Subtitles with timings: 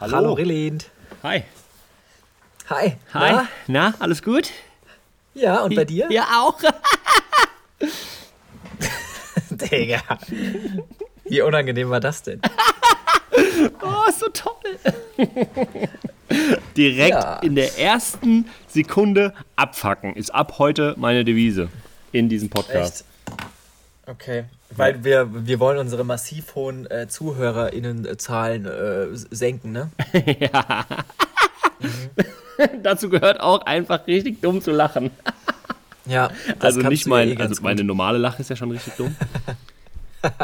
[0.00, 0.90] Hallo, Hallo Rillind.
[1.22, 1.44] Hi.
[2.70, 2.96] Hi.
[3.12, 3.32] Hi.
[3.32, 3.48] Na?
[3.66, 4.50] Na, alles gut?
[5.34, 6.08] Ja, und bei dir?
[6.10, 6.58] Ja, auch.
[9.50, 10.00] Digga.
[11.24, 12.40] Wie unangenehm war das denn?
[13.82, 14.54] Oh, so toll.
[16.76, 17.38] Direkt Ja.
[17.38, 21.68] in der ersten Sekunde abfacken ist ab heute meine Devise
[22.12, 23.04] in diesem Podcast.
[23.28, 23.36] Echt?
[24.06, 24.44] Okay.
[24.76, 29.90] Weil wir, wir wollen unsere massiv hohen äh, ZuhörerInnen-Zahlen äh, s- senken, ne?
[32.82, 35.10] Dazu gehört auch einfach richtig dumm zu lachen.
[36.06, 36.30] Ja.
[36.58, 39.14] das also nicht ja mein, eh also meine normale Lache ist ja schon richtig dumm.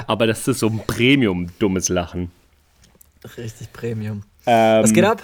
[0.06, 2.30] Aber das ist so ein Premium-dummes Lachen.
[3.36, 4.22] Richtig Premium.
[4.44, 5.22] Ähm, Was geht ab?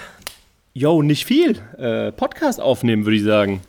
[0.72, 1.58] Yo, nicht viel.
[1.78, 3.60] Äh, Podcast aufnehmen, würde ich sagen.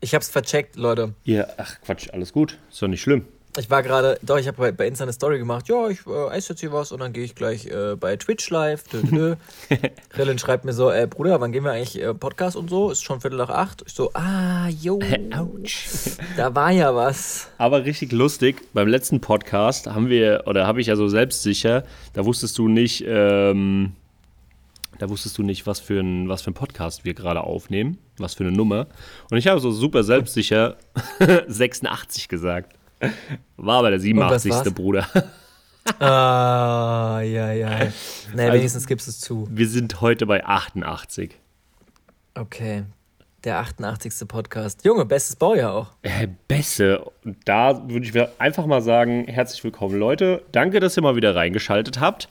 [0.00, 1.14] Ich hab's vercheckt, Leute.
[1.24, 2.58] Ja, ach Quatsch, alles gut.
[2.70, 3.24] Ist doch nicht schlimm.
[3.58, 5.68] Ich war gerade, doch, ich habe bei, bei Insta eine Story gemacht.
[5.68, 8.48] Ja, ich äh, esse jetzt hier was und dann gehe ich gleich äh, bei Twitch
[8.48, 8.84] live.
[8.84, 9.76] Dö, dö, dö.
[10.16, 12.90] Rillen schreibt mir so, äh, Bruder, wann gehen wir eigentlich äh, Podcast und so?
[12.90, 13.82] Ist schon Viertel nach acht.
[13.86, 15.00] Ich so, ah, jo,
[15.36, 15.86] Autsch.
[16.38, 17.50] da war ja was.
[17.58, 21.84] Aber richtig lustig, beim letzten Podcast haben wir, oder habe ich ja so selbstsicher,
[22.14, 23.92] da wusstest du nicht, ähm,
[24.98, 28.32] da wusstest du nicht, was für ein, was für ein Podcast wir gerade aufnehmen, was
[28.32, 28.86] für eine Nummer.
[29.30, 30.78] Und ich habe so super selbstsicher
[31.48, 32.76] 86 gesagt.
[33.56, 34.50] War aber der was 87.
[34.52, 34.74] war's?
[34.74, 35.06] Bruder.
[35.98, 37.68] Ah, ja, ja.
[38.34, 39.48] Naja, Also- wenigstens gibst du es zu.
[39.50, 41.38] Wir sind heute bei 88.
[42.34, 42.84] Okay.
[43.44, 44.28] Der 88.
[44.28, 44.84] Podcast.
[44.84, 45.88] Junge, bestes Baujahr auch.
[46.02, 47.04] Äh, Besse.
[47.24, 50.42] Und da würde ich einfach mal sagen, herzlich willkommen, Leute.
[50.52, 52.28] Danke, dass ihr mal wieder reingeschaltet habt.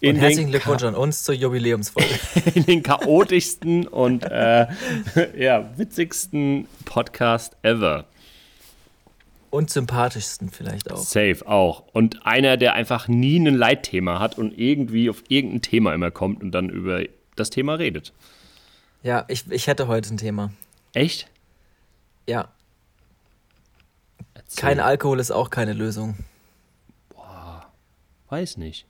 [0.00, 2.08] In Und herzlichen Glückwunsch an uns zur Jubiläumsfolge.
[2.54, 4.66] in den chaotischsten und äh,
[5.38, 8.06] ja, witzigsten Podcast ever.
[9.50, 10.98] Und sympathischsten vielleicht auch.
[10.98, 11.84] Safe auch.
[11.92, 16.42] Und einer, der einfach nie ein Leitthema hat und irgendwie auf irgendein Thema immer kommt
[16.42, 17.02] und dann über
[17.36, 18.12] das Thema redet.
[19.02, 20.52] Ja, ich, ich hätte heute ein Thema.
[20.92, 21.28] Echt?
[22.28, 22.48] Ja,
[24.34, 24.60] Erzähl.
[24.60, 26.16] kein Alkohol ist auch keine Lösung.
[28.28, 28.86] Weiß nicht.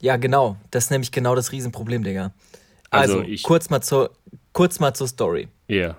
[0.00, 0.56] Ja, genau.
[0.70, 2.32] Das ist nämlich genau das Riesenproblem, Digga.
[2.90, 4.10] Also, Also ich- kurz, mal zur,
[4.52, 5.48] kurz mal zur Story.
[5.66, 5.96] Ja.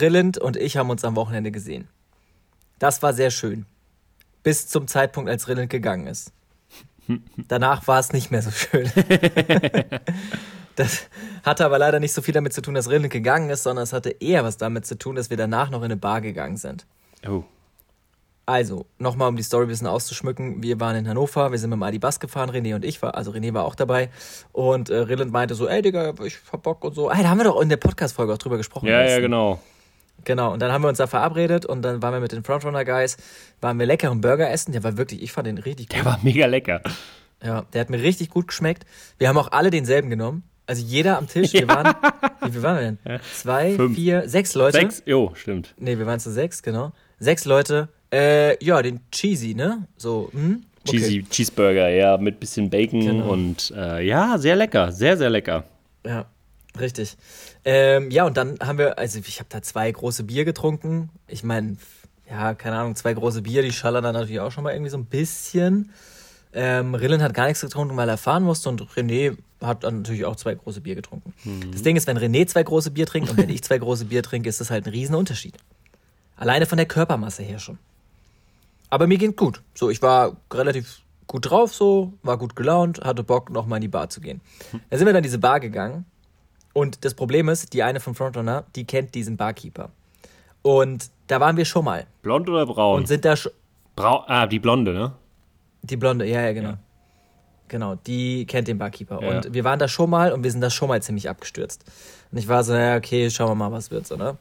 [0.00, 1.86] Rilland und ich haben uns am Wochenende gesehen.
[2.78, 3.66] Das war sehr schön.
[4.42, 6.32] Bis zum Zeitpunkt, als Rilland gegangen ist.
[7.48, 8.90] Danach war es nicht mehr so schön.
[10.76, 11.08] das
[11.44, 13.92] hatte aber leider nicht so viel damit zu tun, dass Rilland gegangen ist, sondern es
[13.92, 16.86] hatte eher was damit zu tun, dass wir danach noch in eine Bar gegangen sind.
[17.26, 17.44] Oh.
[18.48, 20.62] Also, nochmal, um die Story ein bisschen auszuschmücken.
[20.62, 23.16] Wir waren in Hannover, wir sind mit dem Adi Bus gefahren, René und ich war,
[23.16, 24.08] also René war auch dabei.
[24.52, 27.10] Und äh, Rilland meinte so, ey Digga, ich hab Bock und so.
[27.10, 28.86] Ey, da haben wir doch in der Podcast-Folge auch drüber gesprochen.
[28.86, 29.60] Ja, ja, genau.
[30.24, 33.16] Genau, und dann haben wir uns da verabredet und dann waren wir mit den Frontrunner-Guys,
[33.60, 34.72] waren wir leckeren Burger essen.
[34.72, 35.96] Der war wirklich, ich fand den richtig gut.
[35.98, 36.80] Der war mega lecker.
[37.44, 38.84] Ja, der hat mir richtig gut geschmeckt.
[39.18, 40.42] Wir haben auch alle denselben genommen.
[40.66, 41.52] Also jeder am Tisch.
[41.52, 41.94] Wir waren,
[42.42, 42.82] wie viel waren wir
[43.12, 43.20] denn?
[43.34, 43.94] Zwei, Fünf.
[43.94, 44.78] vier, sechs Leute.
[44.78, 45.02] Sechs?
[45.06, 45.74] Jo, stimmt.
[45.78, 46.92] Nee, wir waren zu sechs, genau.
[47.20, 47.88] Sechs Leute.
[48.12, 49.86] Äh, ja, den Cheesy, ne?
[49.96, 50.64] So, hm?
[50.88, 50.98] Okay.
[50.98, 53.28] Cheesy Cheeseburger, ja, mit bisschen Bacon Genau.
[53.32, 55.64] und äh, ja, sehr lecker, sehr, sehr lecker.
[56.04, 56.26] Ja,
[56.80, 57.16] richtig.
[57.68, 61.10] Ähm, ja, und dann haben wir, also ich habe da zwei große Bier getrunken.
[61.26, 61.76] Ich meine,
[62.30, 64.96] ja, keine Ahnung, zwei große Bier, die schallern dann natürlich auch schon mal irgendwie so
[64.96, 65.90] ein bisschen.
[66.52, 70.24] Ähm, Rillen hat gar nichts getrunken, weil er fahren musste und René hat dann natürlich
[70.24, 71.34] auch zwei große Bier getrunken.
[71.72, 74.22] Das Ding ist, wenn René zwei große Bier trinkt und wenn ich zwei große Bier
[74.22, 75.56] trinke, ist das halt ein Riesenunterschied.
[76.36, 77.78] Alleine von der Körpermasse her schon.
[78.90, 79.60] Aber mir ging gut.
[79.74, 83.88] So, ich war relativ gut drauf, so, war gut gelaunt, hatte Bock, nochmal in die
[83.88, 84.40] Bar zu gehen.
[84.88, 86.04] Da sind wir dann in diese Bar gegangen.
[86.76, 89.88] Und das Problem ist, die eine von Frontrunner, die kennt diesen Barkeeper.
[90.60, 92.06] Und da waren wir schon mal.
[92.20, 92.98] Blond oder braun?
[92.98, 93.50] Und sind da schon.
[93.94, 95.12] Brau ah, die Blonde, ne?
[95.80, 96.68] Die Blonde, ja, ja, genau.
[96.68, 96.78] Ja.
[97.68, 99.22] Genau, die kennt den Barkeeper.
[99.22, 99.36] Ja.
[99.36, 101.82] Und wir waren da schon mal und wir sind da schon mal ziemlich abgestürzt.
[102.30, 104.36] Und ich war so, naja, okay, schauen wir mal, was wird so, ne?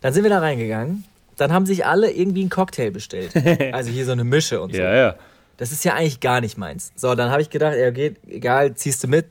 [0.00, 1.04] Dann sind wir da reingegangen.
[1.36, 3.34] Dann haben sich alle irgendwie einen Cocktail bestellt.
[3.72, 4.82] Also hier so eine Mische und so.
[4.82, 5.14] Ja, ja.
[5.58, 6.92] Das ist ja eigentlich gar nicht meins.
[6.96, 9.26] So, dann habe ich gedacht, ja, geht, egal, ziehst du mit.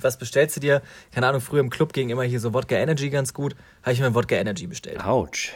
[0.00, 0.82] Was bestellst du dir?
[1.12, 3.54] Keine Ahnung, früher im Club ging immer hier so Wodka Energy ganz gut.
[3.82, 5.04] Habe ich mir Wodka Energy bestellt.
[5.04, 5.52] Autsch.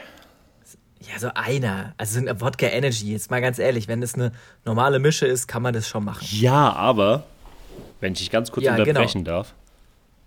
[1.01, 1.95] Ja, so einer.
[1.99, 4.33] Also so ein Wodka Energy, jetzt mal ganz ehrlich, wenn das eine
[4.65, 6.27] normale Mische ist, kann man das schon machen.
[6.31, 7.25] Ja, aber,
[8.01, 8.89] wenn ich dich ganz kurz Ja, genau.
[8.91, 9.55] unterbrechen darf,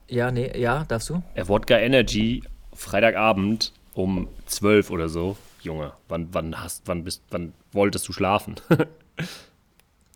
[0.07, 1.21] Ja, nee, ja, darfst du?
[1.35, 2.43] äh, Wodka Energy,
[2.73, 5.37] Freitagabend um 12 oder so.
[5.61, 8.55] Junge, wann, wann hast, wann bist, wann wolltest du schlafen?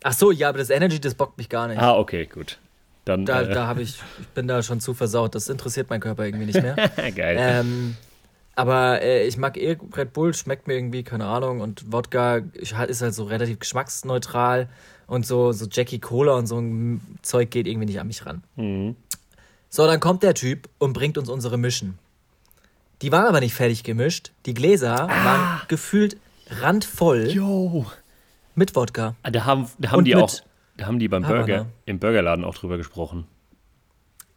[0.03, 1.79] Ach so, ja, aber das Energy, das bockt mich gar nicht.
[1.79, 2.57] ah, okay, gut.
[3.05, 5.33] Dann, Da, äh, da habe ich, ich bin da schon zu versaut.
[5.35, 6.75] Das interessiert mein Körper irgendwie nicht mehr.
[7.15, 7.37] geil.
[7.39, 7.95] ähm,
[8.55, 11.61] aber äh, ich mag eh Red Bull, schmeckt mir irgendwie, keine Ahnung.
[11.61, 12.41] Und Wodka
[12.73, 14.69] halt- ist halt so relativ geschmacksneutral.
[15.07, 18.43] Und so, so Jackie Cola und so ein Zeug geht irgendwie nicht an mich ran.
[18.55, 18.95] Mhm.
[19.69, 21.97] So, dann kommt der Typ und bringt uns unsere Mischen.
[23.01, 24.31] Die waren aber nicht fertig gemischt.
[24.45, 25.25] Die Gläser Ah.
[25.25, 26.17] waren gefühlt
[26.61, 27.85] randvoll Jo.
[28.55, 29.15] Mit Wodka.
[29.23, 30.29] Ah, Da haben, da haben Und die auch,
[30.77, 31.39] da haben die beim Havanna.
[31.45, 33.25] Burger, im Burgerladen auch drüber gesprochen.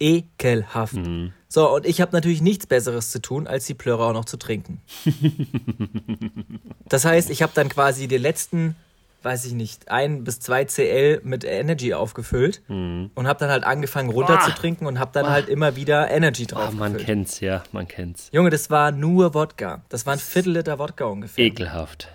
[0.00, 0.94] Ekelhaft.
[0.94, 1.32] Mhm.
[1.48, 4.36] So, und ich habe natürlich nichts Besseres zu tun, als die Plörre auch noch zu
[4.36, 4.80] trinken.
[6.88, 8.74] das heißt, ich habe dann quasi die letzten,
[9.22, 14.10] weiß ich nicht, ein bis zwei CL mit Energy aufgefüllt und habe dann halt angefangen
[14.10, 17.06] runter zu trinken und habe dann halt immer wieder Energy Ah, drauf man gefüllt.
[17.06, 18.28] kennt's, ja, man kennt's.
[18.32, 19.82] Junge, das war nur Wodka.
[19.88, 21.44] Das war ein Viertel Liter Wodka ungefähr.
[21.44, 22.08] Ekelhaft.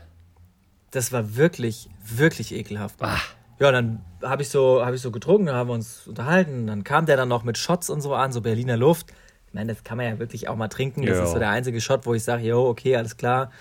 [0.92, 2.96] Das war wirklich, wirklich ekelhaft.
[3.02, 3.18] Ah.
[3.60, 6.66] Ja, dann habe ich, so, hab ich so getrunken, dann haben wir uns unterhalten.
[6.68, 9.08] Dann kam der dann noch mit Shots und so an, so Berliner Luft.
[9.48, 11.06] Ich meine, das kann man ja wirklich auch mal trinken.
[11.06, 11.24] Das Ja.
[11.24, 13.52] ist so der einzige Shot, wo ich sage, jo, okay, alles klar,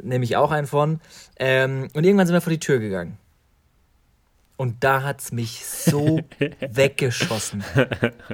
[0.00, 1.00] nehme ich auch einen von.
[1.38, 3.18] Ähm, und irgendwann sind wir vor die Tür gegangen.
[4.56, 6.20] Und da hat's mich so
[6.60, 7.62] weggeschossen.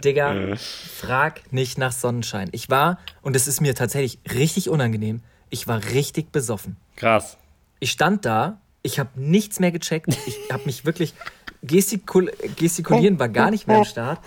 [0.03, 2.49] Digga, frag nicht nach Sonnenschein.
[2.53, 5.21] Ich war, und es ist mir tatsächlich richtig unangenehm,
[5.51, 6.77] ich war richtig besoffen.
[6.97, 7.37] Krass.
[7.85, 10.17] Ich stand da, ich habe nichts mehr gecheckt.
[10.27, 11.13] Ich habe mich wirklich.
[11.61, 14.21] Gestikul gestikulieren war gar nicht mehr am Start.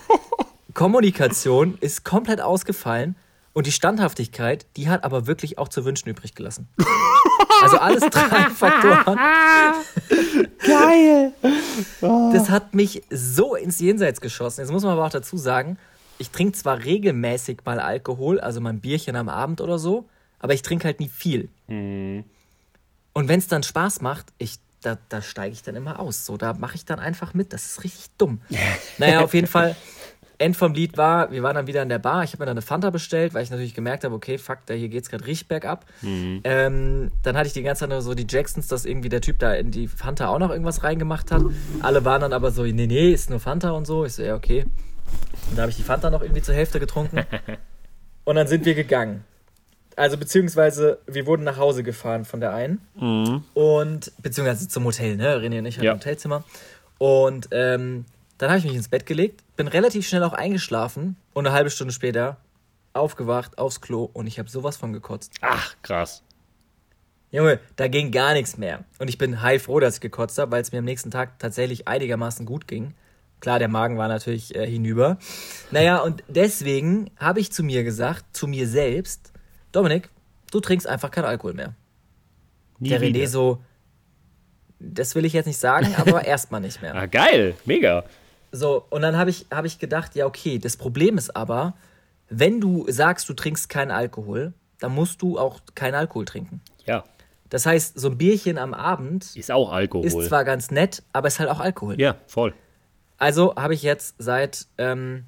[0.76, 3.16] Kommunikation ist komplett ausgefallen.
[3.54, 6.68] Und die Standhaftigkeit, die hat aber wirklich auch zu wünschen übrig gelassen.
[7.64, 9.18] Also alles drei Faktoren.
[10.64, 11.34] Geil.
[12.32, 14.62] Das hat mich so ins Jenseits geschossen.
[14.62, 15.80] Jetzt muss man aber auch dazu sagen,
[16.20, 20.08] ich trinke zwar regelmäßig mal Alkohol, also mal ein Bierchen am Abend oder so,
[20.38, 21.50] aber ich trinke halt nie viel.
[23.18, 26.24] Und wenn es dann Spaß macht, ich, da, da steige ich dann immer aus.
[26.24, 27.52] So, da mache ich dann einfach mit.
[27.52, 28.42] Das ist richtig dumm.
[29.00, 29.76] naja, auf jeden Fall.
[30.38, 32.24] End vom Lied war, wir waren dann wieder in der Bar.
[32.24, 34.76] Ich habe mir dann eine Fanta bestellt, weil ich natürlich gemerkt habe, okay, fuck, da
[34.76, 35.88] hier geht's gerade richtig bergab.
[36.44, 39.40] Ähm, dann hatte ich die ganze Zeit nur so die Jacksons, dass irgendwie der Typ
[39.40, 41.42] da in die Fanta auch noch irgendwas reingemacht hat.
[41.82, 44.06] Alle waren dann aber so, nee, nee, ist nur Fanta und so.
[44.06, 44.68] Ich so, ja, okay.
[45.50, 47.26] Und da habe ich die Fanta noch irgendwie zur Hälfte getrunken.
[48.26, 49.24] Und dann sind wir gegangen.
[49.98, 52.80] Also beziehungsweise wir wurden nach Hause gefahren von der einen.
[53.54, 55.36] Und beziehungsweise zum Hotel, ne?
[55.38, 55.92] René und ich hatten Ja.
[55.94, 56.44] ein Hotelzimmer.
[57.00, 58.06] Und ähm,
[58.38, 61.70] dann habe ich mich ins Bett gelegt, bin relativ schnell auch eingeschlafen und eine halbe
[61.72, 62.38] Stunde später
[62.94, 65.34] aufgewacht aufs Klo und ich habe sowas von gekotzt.
[65.42, 66.24] Ach, krass.
[67.32, 68.84] Junge, da ging gar nichts mehr.
[69.00, 71.88] Und ich bin heilfroh, dass ich gekotzt habe, weil es mir am nächsten Tag tatsächlich
[71.88, 72.94] einigermaßen gut ging.
[73.40, 75.18] Klar, der Magen war natürlich äh, hinüber.
[75.72, 79.34] Naja, und deswegen habe ich zu mir gesagt, zu mir selbst,
[79.78, 80.10] Dominik,
[80.52, 81.76] du trinkst einfach keinen Alkohol mehr.
[82.80, 83.20] Nie der wieder.
[83.20, 83.62] René so,
[84.80, 86.96] das will ich jetzt nicht sagen, aber erstmal nicht mehr.
[86.96, 87.56] Ah, geil.
[87.66, 88.04] Mega.
[88.52, 91.76] So, und dann habe ich, hab ich gedacht, ja, okay, das Problem ist aber,
[92.28, 96.62] wenn du sagst, du trinkst keinen Alkohol, dann musst du auch keinen Alkohol trinken.
[96.86, 97.04] Ja.
[97.50, 100.08] Das heißt, so ein Bierchen am Abend Ist auch Alkohol.
[100.08, 102.00] ist zwar ganz nett, aber ist halt auch Alkohol.
[102.02, 102.56] ja, voll.
[103.20, 105.26] Also habe ich jetzt seit, ähm,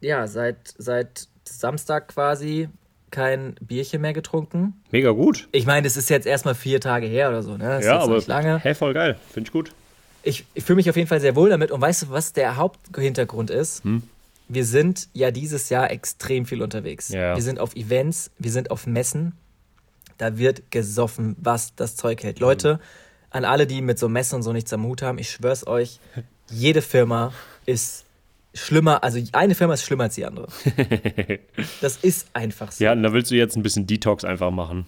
[0.00, 2.68] ja, seit, seit Samstag quasi
[3.14, 4.82] kein Bierchen mehr getrunken.
[4.90, 5.48] Mega gut.
[5.52, 7.64] Ich meine, das ist jetzt erstmal vier Tage her oder so, ne?
[7.64, 8.58] Das ja, aber lange.
[8.58, 9.16] hey, voll geil.
[9.32, 9.72] Finde ich gut.
[10.24, 11.70] Ich, ich fühle mich auf jeden Fall sehr wohl damit.
[11.70, 13.84] Und weißt du, was der Haupthintergrund ist?
[13.84, 14.02] Hm?
[14.48, 17.10] Wir sind ja dieses Jahr extrem viel unterwegs.
[17.10, 17.36] Ja.
[17.36, 19.32] Wir sind auf Events, wir sind auf Messen.
[20.18, 22.40] Da wird gesoffen, was das Zeug hält.
[22.40, 22.80] Leute,
[23.30, 26.00] an alle, die mit so Messen und so nichts am Hut haben, ich schwör's euch,
[26.50, 27.32] jede Firma
[27.64, 28.03] ist
[28.54, 30.46] schlimmer, also eine Firma ist schlimmer als die andere.
[31.80, 32.82] Das ist einfach so.
[32.84, 34.86] Ja, und da willst du jetzt ein bisschen Detox einfach machen.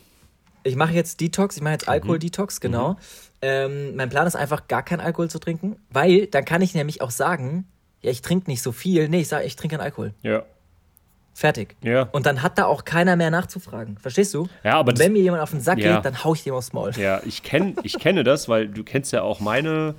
[0.62, 1.75] Ich mache jetzt Detox, ich mache Mhm.
[1.75, 2.97] jetzt Alkohol-Detox, genau.
[3.43, 7.02] Ähm, mein Plan ist einfach, gar keinen Alkohol zu trinken, weil dann kann ich nämlich
[7.02, 7.67] auch sagen,
[8.02, 9.09] ja, ich trinke nicht so viel.
[9.09, 10.14] Nee, ich sage, ich trinke keinen Alkohol.
[10.23, 10.43] Ja.
[11.35, 11.76] Fertig.
[11.83, 12.09] Ja.
[12.12, 13.99] Und dann hat da auch keiner mehr nachzufragen.
[13.99, 14.49] Verstehst du?
[14.64, 15.97] Ja, aber wenn mir jemand auf den Sack Ja.
[15.97, 16.93] geht, dann hau ich dem aufs Maul.
[16.97, 19.95] Ja, ich, kenn, ich kenne das, weil du kennst ja auch meine.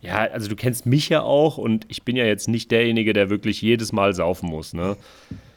[0.00, 3.30] Ja, also du kennst mich ja auch und ich bin ja jetzt nicht derjenige, der
[3.30, 4.96] wirklich jedes Mal saufen muss, ne?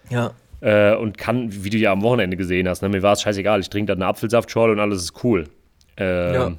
[0.10, 0.32] Ja.
[0.62, 2.90] Äh, und kann, wie du ja am Wochenende gesehen hast, ne?
[2.90, 5.48] mir war es scheißegal, ich trinke dann eine Apfelsaftschorle und alles ist cool.
[5.98, 6.52] Ähm, Ja.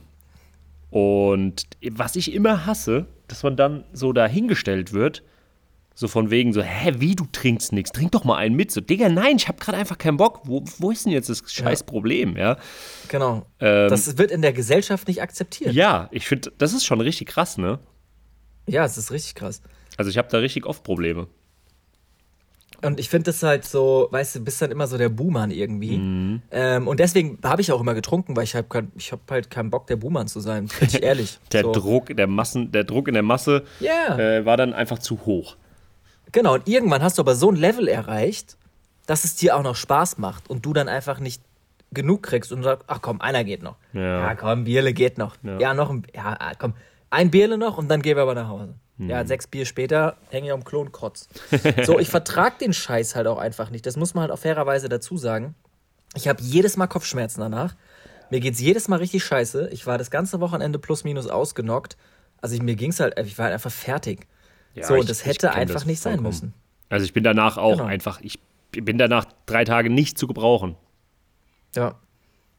[0.91, 5.23] Und was ich immer hasse, dass man dann so dahingestellt wird,
[5.95, 8.71] so von wegen so, hä, wie, du trinkst nichts, trink doch mal einen mit.
[8.71, 10.41] So, Digga, nein, ich habe gerade einfach keinen Bock.
[10.45, 12.57] Wo, wo ist denn jetzt das scheiß Problem, ja?
[13.09, 13.47] Genau.
[13.61, 15.73] Ähm, das wird in der Gesellschaft nicht akzeptiert.
[15.75, 17.79] Ja, ich finde, das ist schon richtig krass, ne?
[18.67, 19.61] Ja, es ist richtig krass.
[19.97, 21.27] Also ich habe da richtig oft Probleme.
[22.85, 25.99] Und ich finde das halt so, weißt du, bist dann immer so der Buhmann irgendwie.
[25.99, 26.43] Mhm.
[26.51, 28.67] Ähm, und deswegen habe ich auch immer getrunken, weil ich habe
[28.99, 30.69] hab halt keinen Bock, der Buhmann zu sein.
[30.81, 31.39] Bin ich ehrlich.
[31.53, 31.73] Der so.
[31.73, 34.19] Druck, der Massen, der Druck in der Masse Ja.
[34.19, 35.57] äh, war dann einfach zu hoch.
[36.33, 38.57] Genau, und irgendwann hast du aber so ein Level erreicht,
[39.07, 41.43] dass es dir auch noch Spaß macht und du dann einfach nicht
[41.93, 43.77] genug kriegst und sagst, ach komm, einer geht noch.
[43.93, 44.21] Ja.
[44.21, 45.37] Ja, komm, Bierle geht noch.
[45.43, 45.59] Ja.
[45.59, 46.75] Ja, noch ein, ja, komm,
[47.11, 48.75] ein Bierle noch und dann gehen wir aber nach Hause.
[48.99, 51.29] Ja, sechs Bier später hänge ich am Klo und kotz.
[51.85, 53.85] so, ich vertrag den Scheiß halt auch einfach nicht.
[53.85, 55.55] Das muss man halt auch fairerweise dazu sagen.
[56.15, 57.75] Ich habe jedes Mal Kopfschmerzen danach.
[58.31, 59.71] Mir geht's jedes Mal richtig scheiße.
[59.73, 61.97] Ich war das ganze Wochenende plus minus ausgenockt.
[62.41, 64.27] Also ich, mir ging's halt, ich war halt einfach fertig.
[64.75, 66.29] Ja, so, ich- und das hätte einfach das nicht sein vollkommen.
[66.29, 66.55] müssen.
[66.88, 67.85] Also ich bin danach auch Genau.
[67.85, 68.38] einfach, ich
[68.73, 70.76] bin danach drei Tage nicht zu gebrauchen.
[71.75, 71.95] Ja.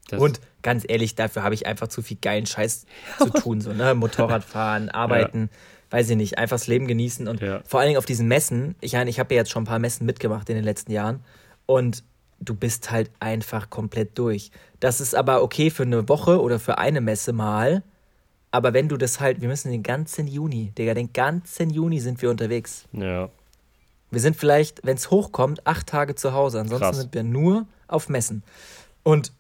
[0.10, 2.86] Das, Und ganz ehrlich, dafür habe ich einfach zu viel geilen Scheiß
[3.20, 3.62] zu tun.
[3.62, 3.94] So, ne?
[3.96, 5.50] Motorradfahren, arbeiten,
[5.92, 7.28] weiß ich nicht, einfach das Leben genießen.
[7.28, 7.62] Und Ja.
[7.66, 8.76] vor allen Dingen auf diesen Messen.
[8.82, 11.24] Ich, meine, ich habe ja jetzt schon ein paar Messen mitgemacht in den letzten Jahren.
[11.66, 12.04] Und
[12.40, 14.52] du bist halt einfach komplett durch.
[14.82, 17.84] Das ist aber okay für eine Woche oder für eine Messe mal.
[18.54, 22.22] Aber wenn du das halt, wir müssen den ganzen Juni, Digga, den ganzen Juni sind
[22.22, 22.86] wir unterwegs.
[22.94, 23.30] ja.
[24.12, 26.60] Wir sind vielleicht, wenn es hochkommt, acht Tage zu Hause.
[26.60, 26.98] Ansonsten Krass.
[26.98, 28.44] sind wir nur auf Messen.
[29.02, 29.32] Und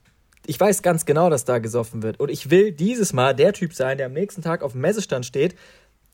[0.47, 2.19] ich weiß ganz genau, dass da gesoffen wird.
[2.19, 5.27] Und ich will dieses Mal der Typ sein, der am nächsten Tag auf dem Messestand
[5.27, 5.53] steht,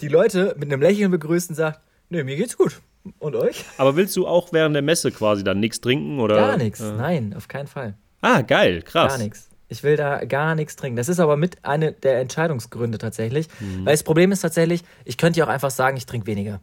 [0.01, 1.79] die Leute mit einem Lächeln begrüßt und sagt,
[2.09, 2.81] nö, mir geht's gut.
[3.19, 3.63] Und euch?
[3.77, 6.35] Aber willst du auch während der Messe quasi dann nichts trinken oder?
[6.35, 6.81] Gar nichts.
[6.81, 7.93] Äh, Nein, auf keinen Fall.
[8.19, 9.13] ah, geil, krass.
[9.13, 9.48] Gar nichts.
[9.69, 10.97] Ich will da gar nichts trinken.
[10.97, 13.47] Das ist aber mit einer der Entscheidungsgründe tatsächlich.
[13.59, 13.85] Mhm.
[13.85, 16.59] Weil das Problem ist tatsächlich, ich könnte ja auch einfach sagen, ich trinke weniger.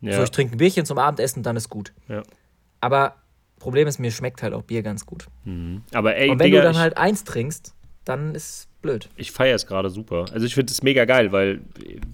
[0.00, 0.16] Ja.
[0.16, 1.92] So, ich trinke ein Bierchen zum Abendessen, dann ist gut.
[2.08, 2.22] ja.
[2.80, 3.14] Aber
[3.58, 5.26] Problem ist, mir schmeckt halt auch Bier ganz gut.
[5.94, 9.08] Aber ey, Und wenn Digga, du dann halt eins trinkst, dann ist blöd.
[9.16, 10.26] ich feiere es gerade super.
[10.32, 11.60] Also ich finde es mega geil, weil,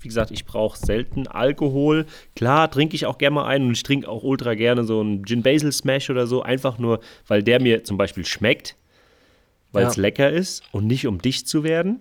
[0.01, 2.07] wie gesagt, ich brauche selten Alkohol.
[2.37, 5.25] Klar trinke ich auch gerne mal einen und ich trinke auch ultra gerne so einen
[5.27, 8.77] Gin Basil Smash oder so, einfach nur, weil der mir zum Beispiel schmeckt,
[9.73, 10.03] weil es Ja.
[10.03, 12.01] lecker ist und nicht um dicht zu werden.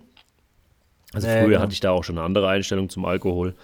[1.12, 1.60] Also Ja, ja, früher genau.
[1.62, 3.54] hatte ich da auch schon eine andere Einstellung zum Alkohol.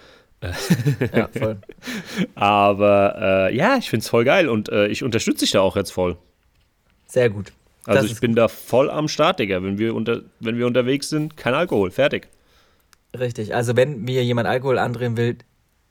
[1.13, 1.57] Ja, voll.
[2.35, 5.75] Aber äh, ja, ich finde es voll geil und äh, ich unterstütze dich da auch
[5.75, 6.17] jetzt voll.
[7.07, 7.51] Sehr gut.
[7.85, 9.63] Also Das ich bin da voll am Start, Digga.
[9.63, 12.27] Wenn wir, unter, wenn wir unterwegs sind, kein Alkohol, fertig.
[13.17, 13.55] Richtig.
[13.55, 15.37] Also wenn mir jemand Alkohol andrehen will,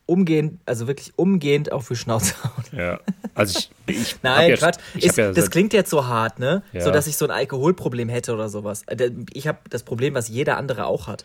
[0.09, 2.65] umgehend, also wirklich umgehend auf die Schnauze hauen.
[2.79, 3.00] Ja.
[3.35, 4.79] Also ich, ich Nein, ja, Quatsch.
[4.97, 6.62] Ich Ist, ja das klingt jetzt so hart, ne?
[6.73, 6.81] Ja.
[6.81, 8.83] So, dass ich so ein Alkoholproblem hätte oder sowas.
[8.87, 11.25] Äh, Ich habe das Problem, was jeder andere auch hat.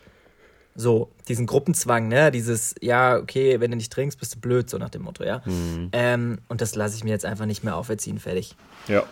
[0.76, 2.30] So, diesen Gruppenzwang, ne?
[2.32, 5.42] Dieses, ja, okay, wenn du nicht trinkst, bist du blöd, so nach dem Motto, ja.
[5.46, 5.90] Mhm.
[5.94, 8.56] Ähm, und das lasse ich mir jetzt einfach nicht mehr auferziehen, fertig.
[8.88, 9.04] ja,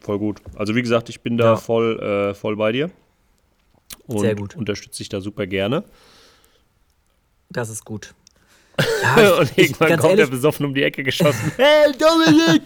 [0.00, 0.40] voll gut.
[0.56, 1.56] Also wie gesagt, ich bin da Ja.
[1.56, 2.90] voll, äh, voll bei dir.
[4.06, 4.56] Und Sehr gut.
[4.56, 5.84] unterstütze dich da super gerne.
[7.50, 8.14] Das ist gut.
[9.02, 11.52] Ja, und irgendwann ganz kommt ehrlich- er besoffen um die Ecke geschossen.
[11.56, 12.62] hey, Dominik!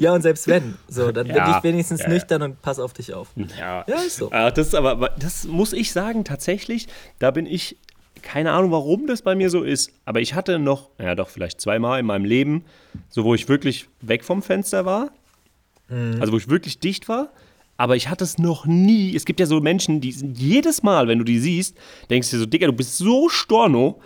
[0.00, 2.92] Ja, und selbst wenn, so, dann bin Ja, ich wenigstens ja, nüchtern und pass auf
[2.92, 3.28] dich auf.
[3.58, 4.28] Ja, Ja, ist so.
[4.32, 6.86] Ach, das ist aber, das muss ich sagen, tatsächlich,
[7.18, 7.76] da bin ich,
[8.22, 11.60] keine Ahnung, warum das bei mir so ist, aber ich hatte noch, ja doch, vielleicht
[11.60, 12.64] zweimal in meinem Leben,
[13.08, 15.10] so wo ich wirklich weg vom Fenster war,
[16.20, 17.32] also wo ich wirklich dicht war,
[17.78, 19.16] aber ich hatte es noch nie.
[19.16, 21.74] Es gibt ja so Menschen, die sind jedes Mal, wenn du die siehst,
[22.10, 24.00] denkst du dir so, Digga, du bist so storno.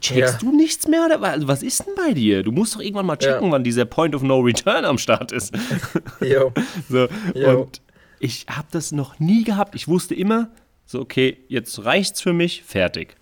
[0.00, 0.38] Checkst Ja.
[0.38, 1.08] du nichts mehr?
[1.22, 2.42] Also was ist denn bei dir?
[2.42, 3.52] Du musst doch irgendwann mal checken, Ja.
[3.52, 5.52] wann dieser Point of No Return am Start ist.
[6.20, 6.52] Jo.
[6.88, 7.62] So, Jo.
[7.62, 7.82] und
[8.20, 9.74] ich habe das noch nie gehabt.
[9.74, 10.50] Ich wusste immer,
[10.86, 13.14] so, okay, jetzt reicht's für mich, fertig.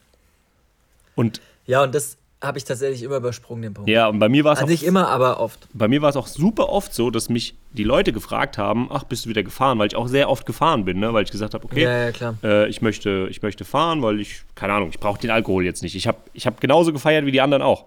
[1.16, 3.88] Und Ja, und das habe ich tatsächlich immer übersprungen, den Punkt.
[3.90, 5.66] ja, und bei mir war es Also auch, nicht immer, aber oft.
[5.72, 9.04] bei mir war es auch super oft so, dass mich die Leute gefragt haben, ach,
[9.04, 9.78] bist du wieder gefahren?
[9.78, 11.12] Weil ich auch sehr oft gefahren bin, ne?
[11.14, 14.42] weil ich gesagt habe, okay, Ja, ja, äh, ich, möchte, ich möchte fahren, weil ich,
[14.54, 15.94] keine Ahnung, ich brauche den Alkohol jetzt nicht.
[15.96, 17.86] Ich habe ich hab genauso gefeiert wie die anderen auch.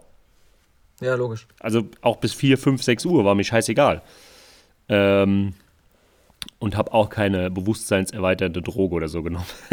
[1.00, 1.48] Ja, logisch.
[1.60, 4.02] Also auch bis 4, 5, 6 Uhr war mir scheißegal.
[4.90, 5.54] Ähm,
[6.60, 9.46] und habe auch keine bewusstseinserweiternde Droge oder so genommen.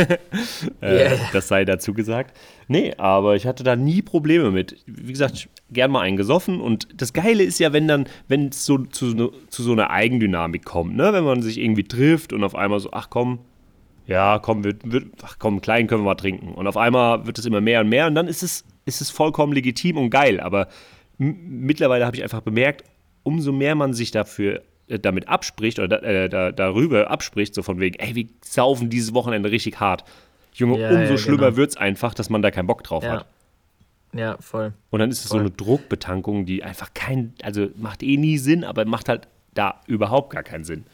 [0.81, 1.19] äh, Yeah.
[1.33, 2.37] Das sei dazu gesagt.
[2.69, 4.77] Nee, aber ich hatte da nie Probleme mit.
[4.87, 6.61] Wie gesagt, gern mal einen gesoffen.
[6.61, 9.91] Und das Geile ist ja, wenn dann, wenn es so zu, so- zu so einer
[9.91, 11.13] Eigendynamik kommt, ne?
[11.13, 13.41] wenn man sich irgendwie trifft und auf einmal so, ach komm,
[14.07, 16.55] ja, komm, wir, wir, ach komm, klein können wir mal trinken.
[16.55, 19.11] Und auf einmal wird es immer mehr und mehr und dann ist es, ist es
[19.11, 20.39] vollkommen legitim und geil.
[20.39, 20.69] Aber
[21.19, 22.85] mittlerweile habe ich einfach bemerkt,
[23.25, 27.99] umso mehr man sich dafür damit abspricht oder äh, da, darüber abspricht, so von wegen,
[27.99, 30.05] ey, wir saufen dieses Wochenende richtig hart.
[30.55, 31.57] Junge, Ja, umso ja, schlimmer genau.
[31.57, 33.11] wird es einfach, dass man da keinen Bock drauf Ja.
[33.13, 33.27] hat.
[34.15, 34.73] Ja, voll.
[34.91, 38.65] Und dann ist es so eine Druckbetankung, die einfach kein, also macht eh nie Sinn,
[38.65, 40.85] aber macht halt da überhaupt gar keinen Sinn.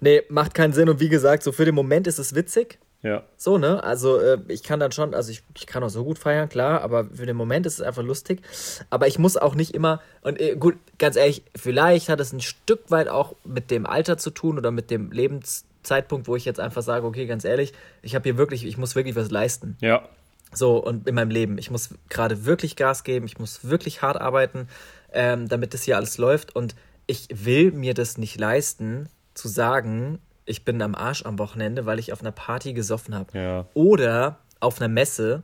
[0.00, 0.88] Nee, macht keinen Sinn.
[0.88, 2.78] Und wie gesagt, so für den Moment ist es witzig.
[3.02, 3.22] Ja.
[3.36, 3.82] So, ne?
[3.82, 6.82] Also, äh, ich kann dann schon, also ich, ich kann auch so gut feiern, klar,
[6.82, 8.42] aber für den Moment ist es einfach lustig.
[8.90, 12.40] Aber ich muss auch nicht immer, und äh, gut, ganz ehrlich, vielleicht hat es ein
[12.40, 16.60] Stück weit auch mit dem Alter zu tun oder mit dem Lebenszeitpunkt, wo ich jetzt
[16.60, 19.76] einfach sage, okay, ganz ehrlich, ich habe hier wirklich, ich muss wirklich was leisten.
[19.80, 20.06] Ja.
[20.52, 21.58] So, und in meinem Leben.
[21.58, 24.68] Ich muss gerade wirklich Gas geben, ich muss wirklich hart arbeiten,
[25.12, 26.54] ähm, damit das hier alles läuft.
[26.54, 26.74] Und
[27.06, 30.18] ich will mir das nicht leisten, zu sagen,
[30.50, 33.38] ich bin am Arsch am Wochenende, weil ich auf einer Party gesoffen habe.
[33.38, 33.64] Ja.
[33.74, 35.42] Oder auf einer Messe,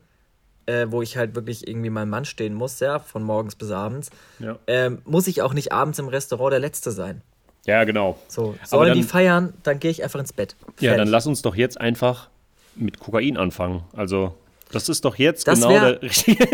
[0.66, 4.10] äh, wo ich halt wirklich irgendwie meinem Mann stehen muss, ja, von morgens bis abends,
[4.40, 4.58] Ja.
[4.66, 7.22] ähm, muss ich auch nicht abends im Restaurant der Letzte sein.
[7.66, 8.18] Ja, genau.
[8.28, 10.54] So, Aber sollen dann- die feiern, dann gehe ich einfach ins Bett.
[10.80, 10.96] Ja, Fertig.
[10.98, 12.28] dann lass uns doch jetzt einfach
[12.74, 13.82] mit Kokain anfangen.
[13.94, 14.34] Also,
[14.72, 16.48] das ist doch jetzt Das genau wär- der richtige.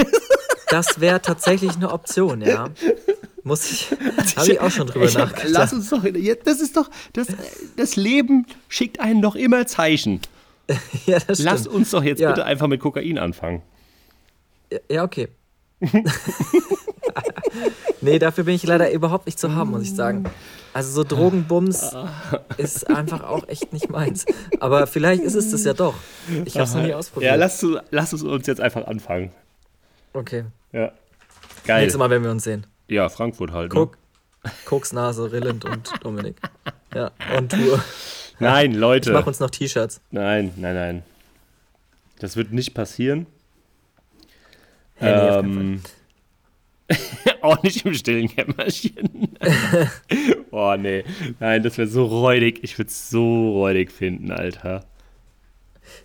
[0.68, 2.68] Das wäre tatsächlich eine Option, ja.
[3.45, 3.91] Muss ich,
[4.37, 5.49] habe ich auch schon drüber nachgedacht.
[5.49, 6.03] Lass uns doch,
[6.45, 7.27] das ist doch, das,
[7.77, 10.21] das Leben schickt einen doch immer Zeichen.
[11.07, 11.75] ja, das Lass stimmt.
[11.77, 12.31] uns doch jetzt Ja.
[12.31, 13.63] bitte einfach mit Kokain anfangen.
[14.91, 15.29] Ja, okay.
[18.01, 20.25] nee, dafür bin ich leider überhaupt nicht zu haben, muss ich sagen.
[20.73, 21.95] Also so Drogenbums
[22.57, 24.25] ist einfach auch echt nicht meins.
[24.61, 25.95] Aber vielleicht ist es das ja doch.
[26.45, 27.33] Ich habe es noch nie ausprobiert.
[27.33, 29.33] Ja, lass, lass uns jetzt einfach anfangen.
[30.15, 30.45] okay.
[30.73, 30.93] Ja.
[31.67, 31.83] Geil.
[31.83, 32.67] Nächstes Mal, wenn wir uns sehen.
[32.93, 33.73] Ja, Frankfurt halt.
[33.73, 33.79] Ne?
[33.81, 33.99] Guck.
[34.65, 36.37] Koksnase, Rilland und Dominik.
[36.95, 37.83] Ja, on Tour.
[38.41, 39.13] Nein, Ich Leute.
[39.13, 40.01] mach uns noch T-Shirts.
[40.11, 41.03] Nein, nein, nein.
[42.19, 43.27] Das wird nicht passieren.
[44.97, 45.83] Hey, nee, ähm,
[47.41, 49.37] auch nicht im stillen Kämmerchen.
[50.51, 51.05] oh, nee.
[51.41, 52.61] Nein, das wäre so räudig.
[52.63, 54.85] Ich würde es so räudig finden, Alter.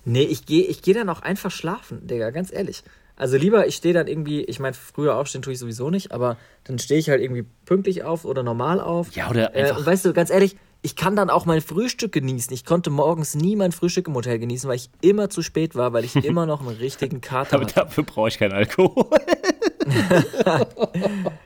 [0.05, 2.83] Nee, ich gehe ich geh dann auch einfach schlafen, Digga, ganz ehrlich.
[3.17, 6.37] Also lieber, ich stehe dann irgendwie, ich meine, früher aufstehen tue ich sowieso nicht, aber
[6.65, 9.11] dann stehe ich halt irgendwie pünktlich auf oder normal auf.
[9.15, 9.79] Ja, oder Äh, einfach.
[9.79, 12.53] und weißt du, ganz ehrlich, ich kann dann auch mein Frühstück genießen.
[12.53, 15.91] Ich konnte morgens nie mein Frühstück im Hotel genießen, weil ich immer zu spät war,
[15.93, 17.73] weil ich immer noch einen richtigen Kater aber hatte.
[17.75, 19.05] dafür brauche ich keinen Alkohol.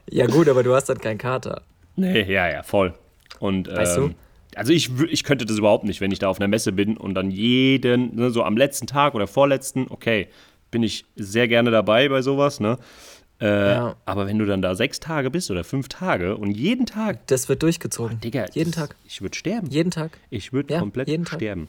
[0.10, 1.62] Ja gut, aber du hast dann keinen Kater.
[1.96, 2.94] nee, ja, ja, voll.
[3.40, 4.16] Und, Weißt ähm,
[4.56, 7.14] Also ich, ich könnte das überhaupt nicht, wenn ich da auf einer Messe bin und
[7.16, 10.28] dann jeden, ne, so am letzten Tag oder vorletzten, okay,
[10.72, 12.78] bin ich sehr gerne dabei bei sowas, ne?
[13.40, 13.96] Äh, Ja.
[14.06, 17.50] Aber wenn du dann da sechs Tage bist oder fünf Tage und jeden Tag, Das
[17.50, 18.20] wird durchgezogen.
[18.22, 18.96] Digga, jeden das, Tag.
[19.06, 19.68] Ich würde sterben.
[19.70, 20.18] Jeden Tag.
[20.30, 21.40] Ich würde Ja, komplett jeden Tag.
[21.40, 21.68] sterben.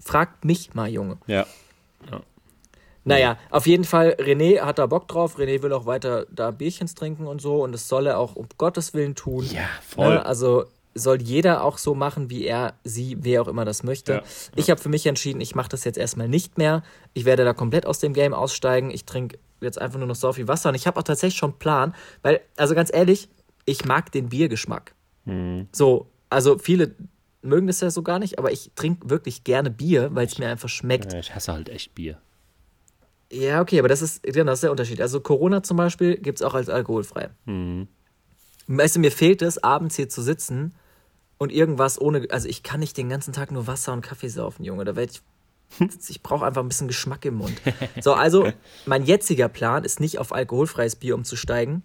[0.00, 1.18] Fragt mich mal, Junge.
[1.26, 1.46] Ja.
[3.04, 5.38] Naja, auf jeden Fall, René hat da Bock drauf.
[5.38, 7.62] René will auch weiter da Bierchens trinken und so.
[7.62, 9.46] Und das soll er auch um Gottes Willen tun.
[9.52, 10.14] Ja, voll.
[10.14, 10.26] Ne?
[10.26, 10.64] Also
[10.96, 14.14] soll jeder auch so machen, wie er, sie, wer auch immer das möchte.
[14.14, 14.22] Ja,
[14.56, 16.82] Ich habe für mich entschieden, ich mache das jetzt erstmal nicht mehr.
[17.12, 18.90] Ich werde da komplett aus dem Game aussteigen.
[18.90, 20.70] Ich trinke jetzt einfach nur noch so viel Wasser.
[20.70, 21.94] Und ich habe auch tatsächlich schon einen Plan.
[22.22, 23.28] Weil, also ganz ehrlich,
[23.64, 24.94] ich mag den Biergeschmack.
[25.24, 25.68] Mhm.
[25.72, 26.94] So, also viele
[27.42, 30.48] mögen das ja so gar nicht, aber ich trinke wirklich gerne Bier, weil es mir
[30.48, 31.12] einfach schmeckt.
[31.14, 32.18] Ich hasse halt echt Bier.
[33.30, 35.00] Ja, okay, aber das ist, ja, das ist der Unterschied.
[35.00, 37.30] Also Corona zum Beispiel gibt es auch als alkoholfrei.
[37.44, 37.88] Mhm.
[38.68, 40.74] Weißt du, mir fehlt es, abends hier zu sitzen
[41.38, 44.64] und irgendwas ohne, also ich kann nicht den ganzen Tag nur Wasser und Kaffee saufen,
[44.64, 44.84] Junge.
[44.84, 45.22] Da werde ich,
[46.08, 47.60] ich brauche einfach ein bisschen Geschmack im Mund.
[48.00, 48.50] So, also
[48.86, 51.82] mein jetziger Plan ist nicht auf alkoholfreies Bier umzusteigen,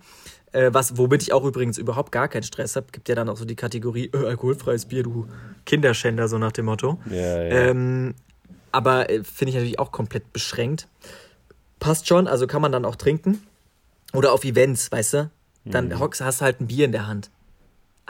[0.54, 2.88] äh, was, womit ich auch übrigens überhaupt gar keinen Stress habe.
[2.92, 5.28] Gibt ja dann auch so die Kategorie äh, alkoholfreies Bier, du
[5.66, 7.00] Kinderschänder, so nach dem Motto.
[7.10, 7.70] Ja, ja.
[7.70, 8.14] Ähm,
[8.72, 10.88] aber äh, finde ich natürlich auch komplett beschränkt.
[11.80, 13.42] Passt schon, also kann man dann auch trinken.
[14.14, 15.32] Oder auf Events, weißt du?
[15.66, 16.00] Dann Mhm.
[16.00, 17.30] hockst, hast du halt ein Bier in der Hand.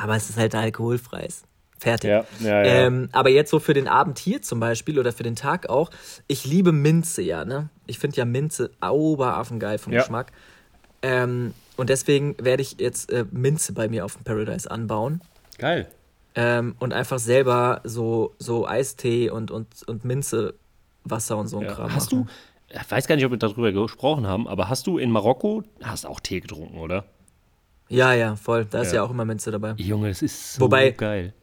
[0.01, 1.43] Aber es ist halt alkoholfreies.
[1.77, 2.09] Fertig.
[2.09, 2.63] Ja, ja, ja.
[2.85, 5.89] Ähm, aber jetzt so für den Abend hier zum Beispiel oder für den Tag auch.
[6.27, 7.69] Ich liebe Minze ja, ne?
[7.87, 9.99] Ich finde ja Minze oberaffengeil vom Ja.
[10.01, 10.31] Geschmack.
[11.01, 15.21] Ähm, und deswegen werde ich jetzt äh, Minze bei mir auf dem Paradise anbauen.
[15.57, 15.87] Geil.
[16.35, 21.73] Ähm, und einfach selber so, so Eistee und, und, und Minzewasser und so ein Ja.
[21.73, 21.93] Kram.
[21.95, 22.27] Hast machen.
[22.69, 25.63] du, ich weiß gar nicht, ob wir darüber gesprochen haben, aber hast du in Marokko,
[25.81, 27.05] hast auch Tee getrunken, oder?
[27.91, 28.65] Ja, ja, voll.
[28.65, 28.95] Da ist Ja.
[28.97, 29.73] ja auch immer Minze dabei.
[29.77, 31.33] Junge, das ist so Wobei- geil.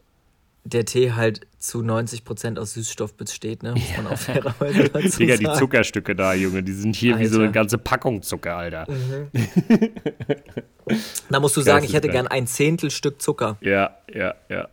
[0.65, 3.71] Der Tee halt zu 90% aus Süßstoff besteht, ne?
[3.73, 5.51] Muss man auch fairerweise dazu Digga, die.
[5.53, 7.43] Zuckerstücke da, Junge, die sind hier wie so Alter.
[7.45, 8.85] eine ganze Packung Zucker, Alter.
[11.29, 13.57] Da musst du sagen, ich hätte gern ein Zehntel Stück Zucker.
[13.61, 14.67] Ja, ja, ja.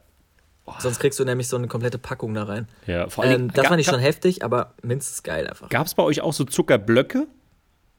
[0.79, 2.67] Sonst kriegst du nämlich so eine komplette Packung da rein.
[2.87, 5.69] ja vor allem, Ähm, das fand ich schon heftig, aber Minze ist geil einfach.
[5.69, 7.27] Gab es bei euch auch so Zuckerblöcke?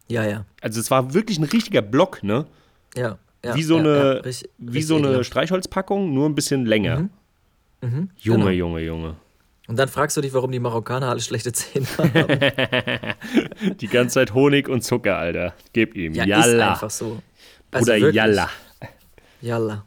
[0.07, 0.45] Ja, ja.
[0.61, 2.45] Also es war wirklich ein richtiger Block, ne?
[2.95, 3.17] Ja.
[3.47, 5.23] Ja wie so eine, richtig- wie richtig so eine.
[5.23, 7.09] Streichholzpackung, nur ein bisschen länger.
[7.81, 8.49] Junge, genau.
[8.49, 9.15] Junge, Junge.
[9.67, 13.75] Und dann fragst du dich, warum die Marokkaner alle schlechte Zähne haben.
[13.81, 15.53] Die ganze Zeit Honig und Zucker, Alter.
[15.73, 16.13] Gib ihm.
[16.13, 16.69] Ja, ist Yalla.
[16.71, 17.21] einfach so.
[17.71, 18.15] Also Oder wirklich.
[18.15, 18.49] Yalla.
[19.41, 19.85] Yalla.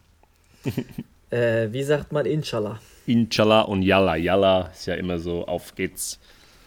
[1.31, 2.79] äh, wie sagt man Inshallah?
[3.07, 4.16] Inshallah und Yalla.
[4.16, 6.20] Yalla ist ja immer so, auf geht's.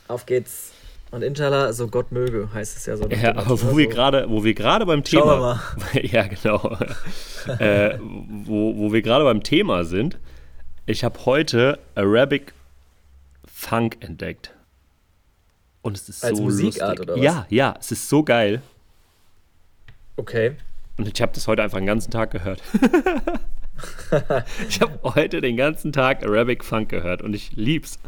[0.07, 0.72] Auf geht's.
[1.13, 3.07] Und Inshallah, so Gott möge, heißt es ja so.
[3.07, 3.77] Ja, aber wo ne?
[3.77, 3.89] wir So.
[3.91, 5.61] gerade, wo wir gerade beim Thema,
[6.01, 6.75] ja genau,
[7.59, 10.17] äh, wo, wo wir gerade beim Thema sind,
[10.87, 12.53] ich habe heute Arabic
[13.45, 14.53] Funk entdeckt.
[15.83, 17.01] Und es ist Als so Musikart lustig.
[17.01, 17.23] oder was?
[17.23, 18.63] Ja, ja, es ist so geil.
[20.15, 20.55] Okay.
[20.97, 22.63] Und ich habe das heute einfach den ganzen Tag gehört.
[24.67, 27.99] ich habe heute den ganzen Tag Arabic Funk gehört und ich lieb's.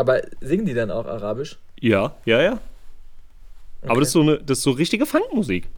[0.00, 1.58] Aber singen die dann auch Arabisch?
[1.78, 2.52] Ja, ja, ja.
[2.52, 3.90] Okay.
[3.90, 5.68] Aber das ist, so eine, das ist so richtige Funkmusik.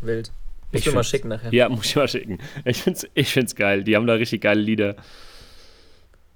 [0.00, 0.30] Wild.
[0.72, 1.52] Ich Ich will mal schicken nachher.
[1.52, 2.38] Ja, muss ich mal schicken.
[2.64, 3.84] Ich find's, ich find's geil.
[3.84, 4.94] Die haben da richtig geile Lieder.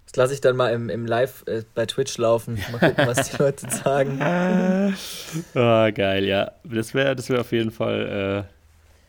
[0.07, 2.59] Das lasse ich dann mal im, im Live äh, bei Twitch laufen.
[2.71, 4.19] Mal gucken, was die Leute sagen.
[5.55, 6.53] Ah, geil, ja.
[6.65, 8.47] Das wäre das wär auf jeden Fall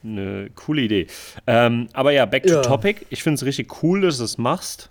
[0.06, 1.08] äh, eine coole Idee.
[1.46, 2.62] Ähm, aber ja, back to Ja.
[2.62, 3.06] topic.
[3.10, 4.90] Ich finde es richtig cool, dass du es machst.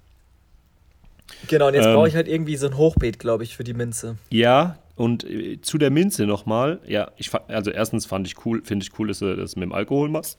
[1.49, 1.95] Genau, und jetzt Ähm.
[1.95, 4.17] brauche ich halt irgendwie so ein Hochbeet, glaube ich, für die Minze.
[4.31, 6.81] Ja, und äh, zu der Minze nochmal.
[6.87, 9.73] Ja, ich also erstens fand ich cool, finde ich cool, dass du das mit dem
[9.73, 10.39] Alkohol machst.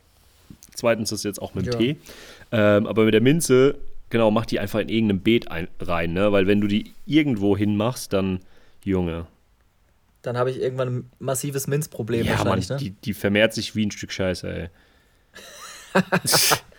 [0.75, 1.77] Zweitens das jetzt auch mit dem Ja.
[1.79, 1.97] Tee.
[2.51, 3.77] Ähm, aber mit der Minze,
[4.09, 6.31] genau, mach die einfach in irgendeinem Beet ein, rein, ne?
[6.31, 8.39] Weil wenn du die irgendwo hinmachst, dann,
[8.83, 9.27] Junge.
[10.21, 12.77] Dann habe ich irgendwann ein massives Minzproblem Ja, Mann, wahrscheinlich, ne?
[12.77, 14.69] die, die vermehrt sich wie ein Stück Scheiße, ey.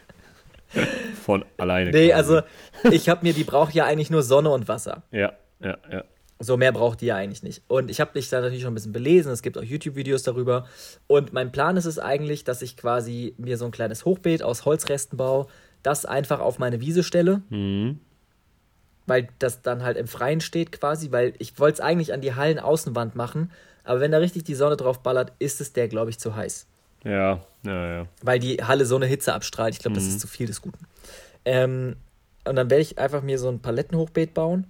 [1.22, 1.90] Von alleine.
[1.90, 2.12] Nee, quasi.
[2.12, 2.40] also
[2.90, 5.02] ich habe mir, die braucht ja eigentlich nur Sonne und Wasser.
[5.10, 6.04] Ja, ja, ja.
[6.40, 7.62] So mehr braucht die ja eigentlich nicht.
[7.68, 9.32] Und ich habe mich da natürlich schon ein bisschen belesen.
[9.32, 10.66] Es gibt auch YouTube-Videos darüber.
[11.06, 14.64] Und mein Plan ist es eigentlich, dass ich quasi mir so ein kleines Hochbeet aus
[14.64, 15.46] Holzresten baue,
[15.82, 17.42] das einfach auf meine Wiese stelle.
[17.50, 18.00] Mhm.
[19.06, 21.12] Weil das dann halt im Freien steht quasi.
[21.12, 23.52] Weil ich wollte es eigentlich an die Hallenaußenwand machen.
[23.84, 26.66] Aber wenn da richtig die Sonne drauf ballert, ist es der, glaube ich, zu heiß.
[27.04, 28.06] Ja, ja, ja.
[28.22, 29.74] weil die Halle so eine Hitze abstrahlt.
[29.74, 30.86] Ich glaube, das ist zu viel des Guten.
[31.44, 31.96] Ähm,
[32.46, 34.66] und dann werde ich einfach mir so ein Palettenhochbeet bauen.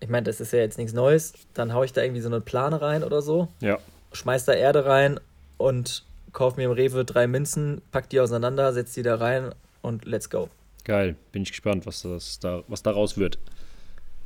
[0.00, 1.32] Ich meine, das ist ja jetzt nichts Neues.
[1.54, 3.78] Dann haue ich da irgendwie so eine Plane rein oder so, Ja,
[4.12, 5.18] schmeiß da Erde rein
[5.56, 10.04] und kaufe mir im Rewe drei Minzen, pack die auseinander, setz die da rein und
[10.04, 10.48] let's go.
[10.84, 11.16] geil.
[11.32, 13.38] Bin ich gespannt, was, das da, was daraus wird.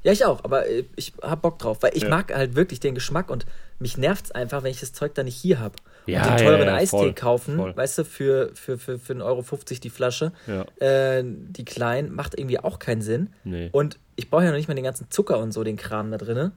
[0.02, 2.08] Ja, ich auch, aber äh, ich hab Bock drauf, weil ich Ja.
[2.10, 3.46] mag halt wirklich den Geschmack und
[3.78, 5.58] mich nervt's einfach, wenn ich das Zeug da nicht hier
[6.06, 6.12] habe.
[6.12, 7.76] Und Ja, den ja, teuren ja, Eistee voll, kaufen, voll.
[7.76, 9.42] weißt du, für, für, für, für 1,50 Euro
[9.82, 10.64] die Flasche, Ja.
[10.86, 13.30] äh, die kleinen, macht irgendwie auch keinen Sinn.
[13.44, 13.68] Nee.
[13.72, 16.18] Und ich brauche ja noch nicht mal den ganzen Zucker und so, den Kram da
[16.18, 16.52] drinne.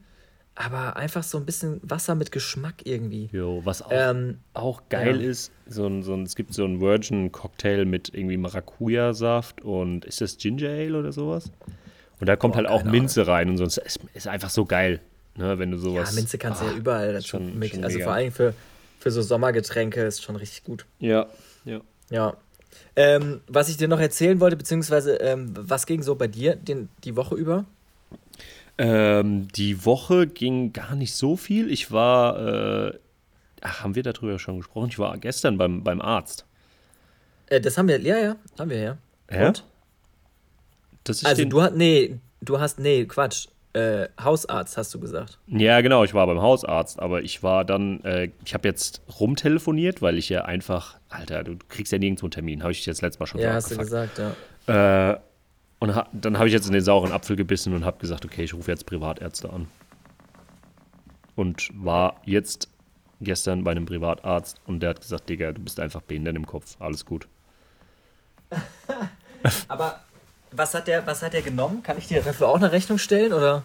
[0.58, 3.28] Aber einfach so ein bisschen Wasser mit Geschmack irgendwie.
[3.30, 5.28] Jo, was auch, Ähm, auch geil ja.
[5.30, 10.20] ist, so ein, so ein, es gibt so einen Virgin-Cocktail mit irgendwie Maracuja-Saft und ist
[10.22, 11.50] das Ginger Ale oder sowas?
[12.20, 15.00] Und da kommt Boah, halt auch Minze rein und sonst ist, ist einfach so geil,
[15.36, 16.14] ne, wenn du ja, sowas.
[16.14, 17.76] Minze kannst du Ah, ja überall dazu schon- mixen.
[17.80, 18.04] schon Also mega.
[18.06, 18.54] vor allem für,
[19.06, 20.84] für so Sommergetränke ist schon richtig gut.
[20.98, 21.28] Ja,
[21.64, 21.80] ja.
[22.10, 22.36] Ja.
[22.96, 26.88] Ähm, was ich dir noch erzählen wollte, beziehungsweise ähm, was ging so bei dir den,
[27.04, 27.66] die Woche über?
[28.78, 31.70] Ähm, die Woche ging gar nicht so viel.
[31.70, 32.98] Ich war, äh,
[33.60, 34.88] ach, haben wir darüber schon gesprochen?
[34.88, 36.44] Ich war gestern beim, beim Arzt.
[37.46, 38.98] Äh, das haben wir, ja, ja, haben wir ja.
[39.30, 39.46] Ja?
[39.46, 39.64] Und?
[41.04, 43.46] Das ist Also den, du hast, nee, du hast, nee, Quatsch.
[43.76, 45.38] Äh, Hausarzt hast du gesagt.
[45.48, 50.00] Ja, genau, ich war beim Hausarzt, aber ich war dann, äh, ich habe jetzt rumtelefoniert,
[50.00, 53.20] weil ich ja einfach, Alter, du kriegst ja nirgendwo einen Termin, habe ich jetzt letztes
[53.20, 54.18] Mal schon Ja, so hast du gesagt,
[54.66, 55.12] ja.
[55.12, 55.18] Äh,
[55.78, 58.44] und ha dann habe ich jetzt in den sauren Apfel gebissen und habe gesagt, okay,
[58.44, 59.68] ich rufe jetzt Privatärzte an.
[61.34, 62.70] Und war jetzt
[63.20, 66.76] gestern bei einem Privatarzt und der hat gesagt, Digga, du bist einfach behindert im Kopf,
[66.78, 67.28] alles gut.
[69.68, 70.00] Aber
[70.52, 71.82] was hat der, was hat der genommen?
[71.82, 73.64] Kann ich dir dafür auch eine Rechnung stellen oder?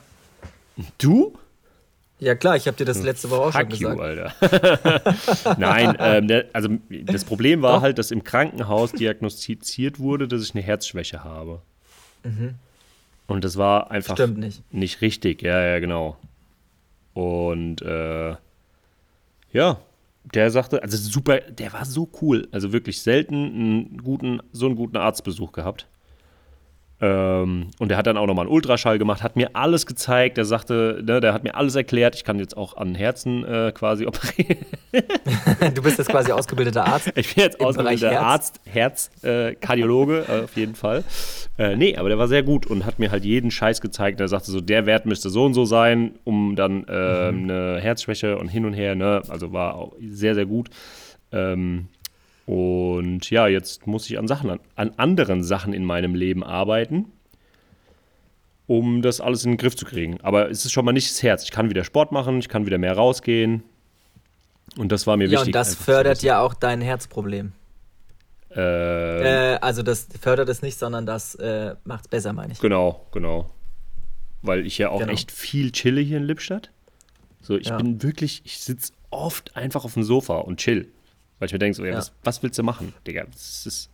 [0.98, 1.38] Du?
[2.20, 4.00] Ja klar, ich habe dir das letzte Woche auch schon Fuck you, gesagt.
[4.00, 5.56] Alter.
[5.58, 7.82] Nein, ähm, der, also das Problem war Doch.
[7.82, 11.62] halt, dass im Krankenhaus diagnostiziert wurde, dass ich eine Herzschwäche habe.
[13.26, 14.62] Und das war einfach Stimmt nicht.
[14.72, 15.42] nicht richtig.
[15.42, 16.18] Ja, ja, genau.
[17.16, 18.36] Und äh,
[19.52, 19.80] ja,
[20.24, 22.48] der sagte, also super, der war so cool.
[22.52, 25.88] Also wirklich selten einen guten, so einen guten Arztbesuch gehabt.
[27.04, 30.38] Ähm, und der hat dann auch nochmal einen Ultraschall gemacht, hat mir alles gezeigt.
[30.38, 32.14] Der sagte, ne, der hat mir alles erklärt.
[32.16, 34.58] Ich kann jetzt auch an Herzen äh, quasi operieren.
[35.74, 37.12] Du bist jetzt quasi ausgebildeter Arzt.
[37.16, 41.04] Ich bin jetzt ausgebildeter Bereich Arzt, Herz, äh, Kardiologe äh, auf jeden Fall.
[41.58, 44.20] Äh, nee, aber der war sehr gut und hat mir halt jeden Scheiß gezeigt.
[44.20, 47.50] Er sagte so, der Wert müsste so und so sein, um dann äh, Mhm.
[47.50, 48.96] eine Herzschwäche und hin und her.
[48.96, 49.22] Ne?
[49.30, 50.70] Also war auch sehr, sehr gut.
[51.32, 51.88] Ähm,
[52.52, 57.06] und ja, jetzt muss ich an Sachen, an, an anderen Sachen in meinem Leben arbeiten,
[58.68, 60.20] um das alles in den Griff zu kriegen.
[60.22, 61.44] Aber es ist schon mal nicht das Herz.
[61.46, 63.64] Ich kann wieder Sport machen, ich kann wieder mehr rausgehen.
[64.78, 65.48] Und das war mir Ja, wichtig.
[65.48, 67.54] und das fördert ja auch dein Herzproblem.
[68.54, 72.60] Äh, Äh, also das fördert es nicht, sondern das äh, macht es besser, meine ich.
[72.60, 73.50] Genau, genau.
[74.42, 75.14] Weil ich ja auch Genau.
[75.14, 76.70] echt viel chille hier in Lippstadt.
[77.42, 77.78] So, ich Ja.
[77.78, 80.90] bin wirklich, ich sitze oft einfach auf dem Sofa und chill.
[81.42, 81.98] Weil ich mir denke, so, ja, Ja.
[81.98, 83.24] Was, was willst du machen, Digga?
[83.32, 83.90] Das ist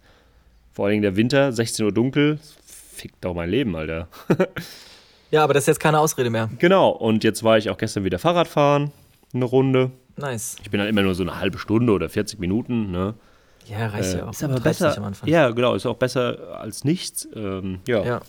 [0.73, 4.09] vor allen Dingen der Winter, 16 Uhr dunkel, fickt doch mein Leben, Alter.
[5.29, 6.49] Ja, aber das ist jetzt keine Ausrede mehr.
[6.57, 8.91] genau, und jetzt war ich auch gestern wieder Fahrrad fahren,
[9.33, 9.91] eine Runde.
[10.15, 10.55] Nice.
[10.63, 13.13] Ich bin dann immer nur so eine halbe Stunde oder 40 Minuten, ne?
[13.65, 14.31] Ja, reicht ja auch.
[14.31, 14.97] Ist aber besser.
[14.97, 15.27] am Anfang.
[15.27, 17.27] Ja, genau, ist auch besser als nichts.
[17.35, 18.03] Ähm, ja.
[18.05, 18.21] ja.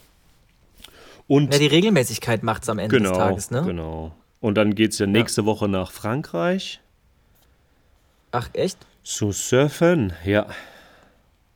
[1.28, 3.62] Und Ja, die Regelmäßigkeit macht es am Ende genau, des Tages, ne?
[3.64, 4.12] genau.
[4.40, 6.80] Und dann geht es ja nächste Woche nach Frankreich.
[8.32, 8.78] Ach, echt?
[9.08, 10.46] Zu surfen, ja.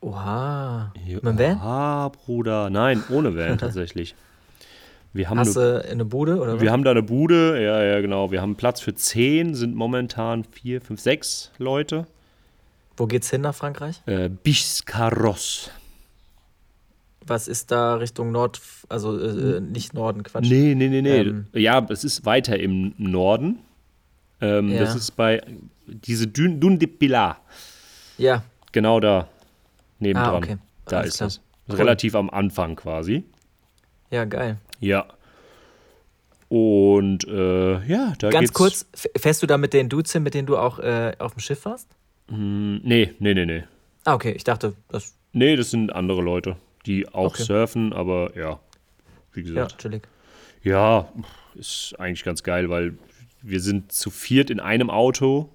[0.01, 0.91] Oha.
[1.05, 1.57] Ja, Mit dem Van?
[1.61, 2.71] Ah, Bruder.
[2.71, 4.15] Nein, ohne Van tatsächlich.
[5.13, 6.73] Wir haben, Hast eine, du eine Bude oder wir was?
[6.73, 8.31] haben da eine Bude, ja, ja, genau.
[8.31, 12.07] Wir haben Platz für zehn, sind momentan vier, fünf, sechs Leute.
[12.97, 14.01] Wo geht's hin nach Frankreich?
[14.07, 15.69] Äh, Biscarros.
[17.23, 20.49] Was ist da Richtung Nord, also äh, nicht Norden, Quatsch.
[20.49, 21.19] Nee, nee, nee, nee.
[21.19, 21.45] Ähm.
[21.53, 23.59] ja, es ist weiter im Norden.
[24.41, 24.79] Ähm, Ja.
[24.79, 25.39] Das ist bei
[25.87, 27.41] diese de Pilar.
[28.17, 29.27] Ja, Genau da.
[29.99, 30.33] Nebendran.
[30.33, 30.57] Ah, okay.
[30.85, 31.27] Da Alles ist klar.
[31.27, 31.41] das.
[31.69, 31.75] Cool.
[31.75, 33.23] Relativ am Anfang quasi.
[34.09, 34.57] ja, geil.
[34.79, 35.05] Ja.
[36.49, 38.53] Und äh, ja, da Ganz geht's.
[38.53, 41.39] kurz, fährst du da mit den Dudes hin, mit denen du auch äh, auf dem
[41.39, 41.87] Schiff warst?
[42.29, 43.63] Hm, Nee, nee, nee, nee.
[44.05, 45.15] Ah, okay, ich dachte, das.
[45.31, 47.43] Nee, das sind andere Leute, die auch Okay.
[47.43, 48.59] surfen, aber ja,
[49.31, 49.77] wie Ja, gesagt.
[49.81, 50.03] chillig.
[50.63, 51.07] Ja,
[51.55, 52.97] ist eigentlich ganz geil, weil
[53.41, 55.49] wir sind zu viert in einem Auto.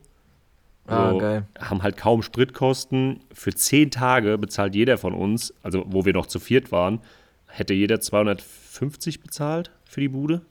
[0.88, 1.46] Ah, So, geil.
[1.58, 3.20] Haben halt kaum Spritkosten.
[3.32, 7.00] Für zehn Tage bezahlt jeder von uns, also wo wir noch zu viert waren,
[7.46, 10.42] hätte jeder 250 bezahlt für die Bude.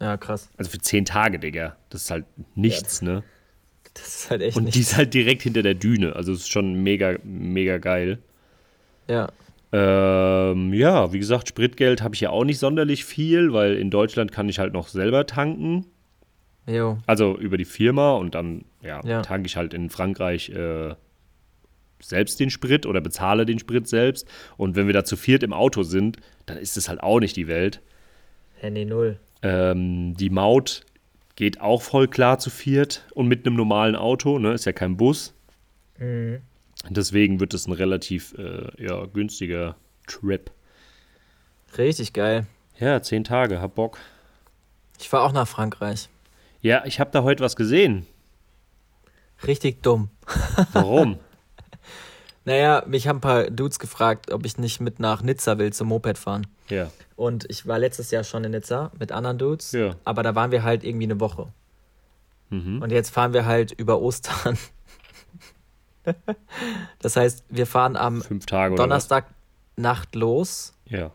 [0.00, 0.48] Ja, krass.
[0.56, 1.76] Also für zehn Tage, Digga.
[1.90, 3.22] Das ist halt nichts, ne?
[3.94, 4.74] Das ist halt echt Und nicht.
[4.76, 6.14] die ist halt direkt hinter der Düne.
[6.14, 8.18] Also es ist schon mega, mega geil.
[9.08, 9.28] Ja,
[9.72, 14.32] Ähm, ja, wie gesagt, Spritgeld habe ich ja auch nicht sonderlich viel, weil in Deutschland
[14.32, 15.86] kann ich halt noch selber tanken.
[16.66, 16.98] jo.
[17.06, 19.22] Also über die Firma und dann ja, Ja.
[19.22, 20.94] tanke ich halt in Frankreich äh,
[22.00, 24.26] selbst den Sprit oder bezahle den Sprit selbst.
[24.56, 27.36] Und wenn wir da zu viert im Auto sind, dann ist es halt auch nicht
[27.36, 27.80] die Welt.
[28.60, 29.18] Handy null.
[29.42, 30.84] Ähm, die Maut
[31.36, 34.96] geht auch voll klar zu viert und mit einem normalen Auto, ne, ist ja kein
[34.96, 35.34] Bus.
[35.98, 36.40] Mhm.
[36.88, 40.50] Deswegen wird es ein relativ äh, ja, günstiger Trip.
[41.76, 42.46] Richtig geil.
[42.78, 43.98] Ja, zehn Tage, hab Bock.
[45.00, 46.08] Ich fahre auch nach Frankreich.
[46.60, 48.06] Ja, ich habe da heute was gesehen.
[49.46, 50.08] Richtig dumm.
[50.72, 51.18] Warum?
[52.46, 55.88] Naja, mich haben ein paar Dudes gefragt, ob ich nicht mit nach Nizza will zum
[55.88, 56.46] Moped fahren.
[56.68, 56.90] ja.
[57.16, 59.72] Und ich war letztes Jahr schon in Nizza mit anderen Dudes.
[59.72, 59.96] Ja.
[60.04, 61.48] Aber da waren wir halt irgendwie eine Woche.
[62.50, 62.82] Mhm.
[62.82, 64.56] Und jetzt fahren wir halt über Ostern.
[67.00, 68.22] das heißt, wir fahren am
[68.76, 69.26] Donnerstag
[69.76, 70.72] Nacht los?
[70.88, 71.10] Ja.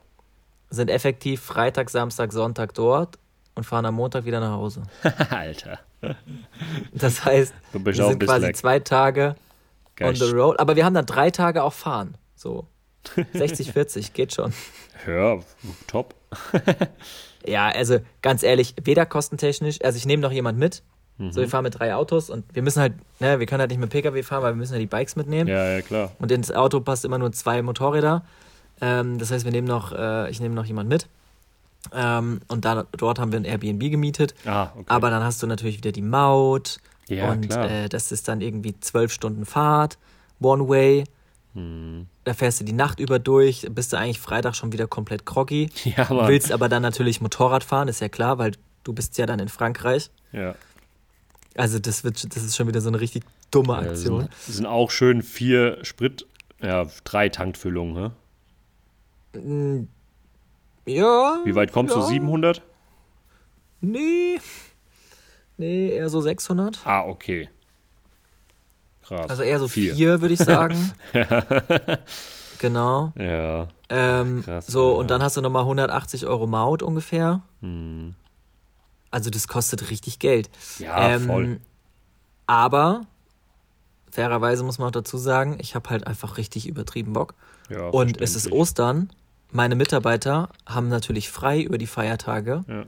[0.69, 3.17] sind effektiv Freitag, Samstag, Sonntag dort
[3.55, 4.84] und fahren am Montag wieder nach Hause.
[5.29, 5.79] Alter.
[6.94, 8.58] Das heißt, wir sind quasi leck.
[8.58, 9.36] zwei Tage
[10.02, 10.60] on the road.
[10.60, 12.16] Aber wir haben dann drei Tage auch fahren.
[12.36, 12.68] So
[13.34, 14.54] 60, 40, geht schon.
[15.08, 15.40] Ja,
[15.88, 16.16] top.
[17.46, 20.84] Ja, also ganz ehrlich, weder kostentechnisch, also ich nehme noch jemand mit.
[21.18, 21.32] Mhm.
[21.32, 23.80] So, wir fahren mit drei Autos und wir müssen halt, ne, wir können halt nicht
[23.80, 25.50] mit Pkw fahren, weil wir müssen ja die Bikes mitnehmen.
[25.50, 26.12] Ja, ja, klar.
[26.20, 28.24] Und ins Auto passt immer nur zwei Motorräder.
[28.80, 31.08] Ähm, das heißt, wir nehmen noch, äh, ich nehme noch jemand mit.
[31.94, 34.36] Ähm, und dann, dort haben wir ein Airbnb gemietet.
[34.46, 34.86] Ah, okay.
[34.88, 36.80] Aber dann hast du natürlich wieder die Maut.
[37.08, 37.70] Ja, und klar.
[37.70, 39.98] Äh, das ist dann irgendwie zwölf Stunden Fahrt,
[40.39, 41.04] One Way.
[41.54, 42.08] Hm.
[42.24, 45.70] Da fährst du die Nacht über durch, bist du eigentlich Freitag schon wieder komplett groggy.
[45.84, 46.28] ja, Mann.
[46.28, 49.50] Willst aber dann natürlich Motorrad fahren, ist ja klar, weil du bist ja dann in
[49.50, 50.12] Frankreich.
[50.32, 50.56] Ja.
[51.56, 54.22] Also das wird, das ist schon wieder so eine richtig dumme Ja, Aktion.
[54.22, 56.26] sind, sind auch schön vier Sprit,
[56.62, 58.13] ja, drei Tankfüllungen.
[59.34, 59.88] Hä?
[60.86, 61.39] Ja.
[61.46, 62.02] Wie weit kommst ja.
[62.02, 62.08] du?
[62.08, 62.62] 700?
[63.82, 64.39] Nee.
[65.58, 66.80] Nee, eher so 600.
[66.86, 67.50] Ah, okay.
[69.04, 69.30] Krass.
[69.30, 69.96] Also eher so Vier.
[69.96, 70.94] vier, würde ich sagen.
[72.60, 73.12] genau.
[73.17, 73.67] Ja.
[73.89, 74.98] Ähm, Krass, so, Alter.
[75.00, 77.41] und dann hast du nochmal 180 Euro Maut ungefähr.
[77.62, 78.15] Hm.
[79.10, 80.50] Also das kostet richtig Geld.
[80.80, 81.60] Ja, Ähm, voll.
[82.48, 83.02] Aber,
[84.10, 87.34] fairerweise muss man auch dazu sagen, ich habe halt einfach richtig übertrieben Bock.
[87.70, 88.52] Ja, Und es ist.
[88.52, 89.12] Ostern.
[89.52, 92.64] Meine Mitarbeiter haben natürlich frei über die Feiertage.
[92.68, 92.86] Ja.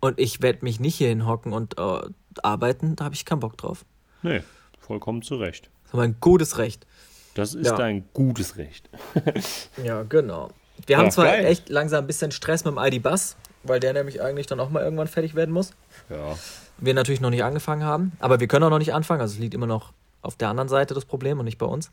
[0.00, 2.00] Und ich werde mich nicht hier hinhocken und äh,
[2.42, 2.96] arbeiten.
[2.96, 3.84] Da habe ich keinen Bock drauf.
[4.22, 4.42] Nee,
[4.80, 5.70] vollkommen zu Recht.
[5.84, 6.86] Das ist mein gutes Recht.
[7.34, 7.76] Das ist Ja.
[7.76, 8.88] dein gutes Recht.
[9.84, 10.50] Ja, genau.
[10.86, 11.44] Wir Ja, haben zwar geil.
[11.46, 14.82] echt langsam ein bisschen Stress mit dem ID-Bus, weil der nämlich eigentlich dann auch mal
[14.82, 15.72] irgendwann fertig werden muss.
[16.10, 16.36] Ja.
[16.78, 19.20] Wir natürlich noch nicht angefangen haben, aber wir können auch noch nicht anfangen.
[19.20, 21.90] Also es liegt immer noch auf der anderen Seite das Problem und nicht bei uns.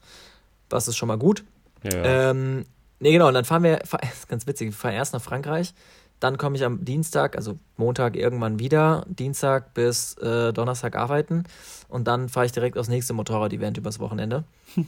[0.67, 1.43] Das ist schon mal gut.
[1.83, 2.31] Ja.
[2.31, 2.65] Ähm,
[2.99, 3.81] nee, genau, und dann fahren wir,
[4.13, 5.73] ist ganz witzig, wir fahren erst nach Frankreich,
[6.19, 11.45] dann komme ich am Dienstag, also Montag irgendwann wieder, Dienstag bis äh, Donnerstag arbeiten
[11.87, 14.43] und dann fahre ich direkt aufs nächste Motorrad-Event übers Wochenende.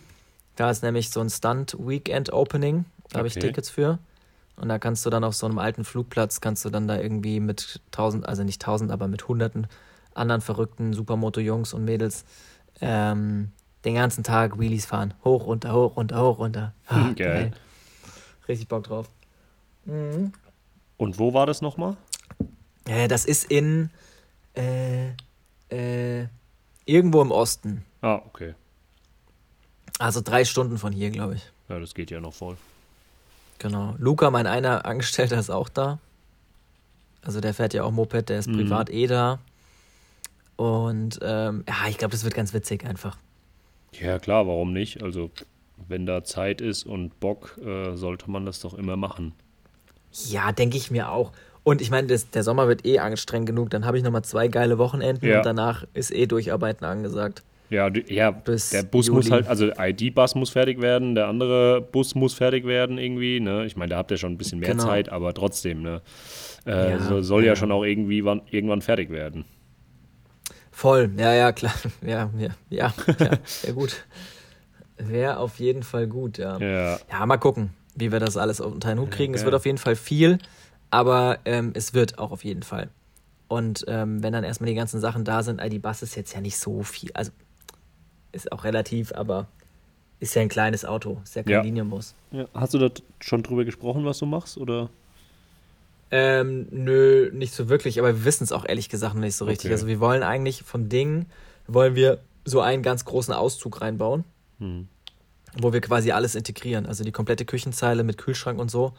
[0.55, 3.47] da ist nämlich so ein Stunt-Weekend-Opening, da habe ich Okay.
[3.47, 3.99] Tickets für.
[4.57, 7.39] Und da kannst du dann auf so einem alten Flugplatz, kannst du dann da irgendwie
[7.39, 9.67] mit tausend, also nicht tausend, aber mit hunderten
[10.13, 12.25] anderen verrückten Supermoto-Jungs und Mädels
[12.81, 13.51] ähm,
[13.85, 15.13] den ganzen Tag Wheelies fahren.
[15.23, 16.73] Hoch, runter, hoch, runter, hoch, runter.
[16.87, 17.53] Ah, Geil.
[18.47, 19.09] Richtig Bock drauf.
[19.85, 20.33] Mhm.
[20.97, 21.97] Und wo war das nochmal?
[22.85, 23.89] Äh, das ist in
[24.55, 25.09] äh,
[25.69, 26.27] äh,
[26.85, 27.83] irgendwo im Osten.
[28.01, 28.53] Ah, okay.
[29.99, 31.49] Also drei Stunden von hier, glaube ich.
[31.69, 32.57] Ja, das geht ja noch voll.
[33.59, 33.95] Genau.
[33.99, 35.99] Luca, mein einer Angestellter, ist auch da.
[37.23, 38.55] Also der fährt ja auch Moped, der ist Mhm.
[38.55, 39.39] privat eh da.
[40.55, 43.17] Und ähm, ja, ich glaube, das wird ganz witzig einfach.
[43.93, 45.03] Ja, klar, warum nicht?
[45.03, 45.29] Also,
[45.87, 49.33] wenn da Zeit ist und Bock, äh, sollte man das doch immer machen.
[50.29, 51.31] Ja, denke ich mir auch.
[51.63, 53.69] Und ich meine, der Sommer wird eh anstrengend genug.
[53.69, 55.37] Dann habe ich nochmal zwei geile Wochenenden Ja.
[55.37, 57.43] und danach ist eh Durcharbeiten angesagt.
[57.69, 59.17] Ja, ja Bis der Bus Juli.
[59.17, 63.65] muss halt, also ID-Bus muss fertig werden, der andere Bus muss fertig werden irgendwie, ne?
[63.65, 64.83] Ich meine, da habt ihr schon ein bisschen mehr Genau.
[64.83, 66.01] Zeit, aber trotzdem, ne?
[66.65, 67.55] Äh, Ja, so, soll ja, ja.
[67.55, 69.45] schon auch irgendwie wann, irgendwann fertig werden.
[70.71, 71.73] Voll, ja, ja, klar.
[72.05, 74.03] Ja, ja, ja, ja sehr gut.
[74.97, 76.57] Wäre auf jeden Fall gut, ja.
[76.59, 79.33] Ja, Ja, mal gucken, wie wir das alles unter den Hut kriegen.
[79.33, 79.45] Es geil.
[79.47, 80.37] wird auf jeden Fall viel,
[80.89, 82.89] aber ähm, es wird auch auf jeden Fall.
[83.47, 86.39] Und ähm, wenn dann erstmal die ganzen Sachen da sind, ID Bus ist jetzt ja
[86.41, 87.11] nicht so viel.
[87.13, 87.31] Also
[88.31, 89.47] ist auch relativ, aber
[90.21, 91.61] ist ja ein kleines Auto, ist ja kein Ja.
[91.61, 92.13] Linienbus.
[92.31, 94.57] Ja, Hast du da schon drüber gesprochen, was du machst?
[94.57, 94.89] Oder?
[96.11, 99.45] Ähm, nö, nicht so wirklich, aber wir wissen es auch ehrlich gesagt noch nicht so
[99.45, 99.67] richtig.
[99.67, 99.73] Okay.
[99.73, 101.25] Also wir wollen eigentlich vom Ding,
[101.67, 104.25] wollen wir so einen ganz großen Auszug reinbauen,
[104.61, 104.87] Hm.
[105.59, 106.85] wo wir quasi alles integrieren.
[106.85, 108.93] Also die komplette Küchenzeile mit Kühlschrank und so.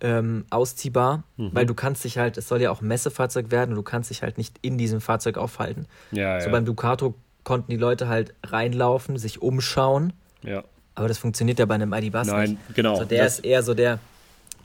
[0.00, 1.50] Ähm, ausziehbar, Mhm.
[1.52, 4.10] weil du kannst dich halt, es soll ja auch ein Messefahrzeug werden und du kannst
[4.10, 5.86] dich halt nicht in diesem Fahrzeug aufhalten.
[6.10, 6.52] Ja, So ja.
[6.52, 7.14] beim Ducato
[7.44, 10.12] konnten die Leute halt reinlaufen, sich umschauen,
[10.42, 10.64] ja.
[10.96, 12.74] aber das funktioniert ja bei einem ID-Bus Nein, nicht.
[12.74, 12.96] genau.
[12.96, 14.00] So, der ist eher so der,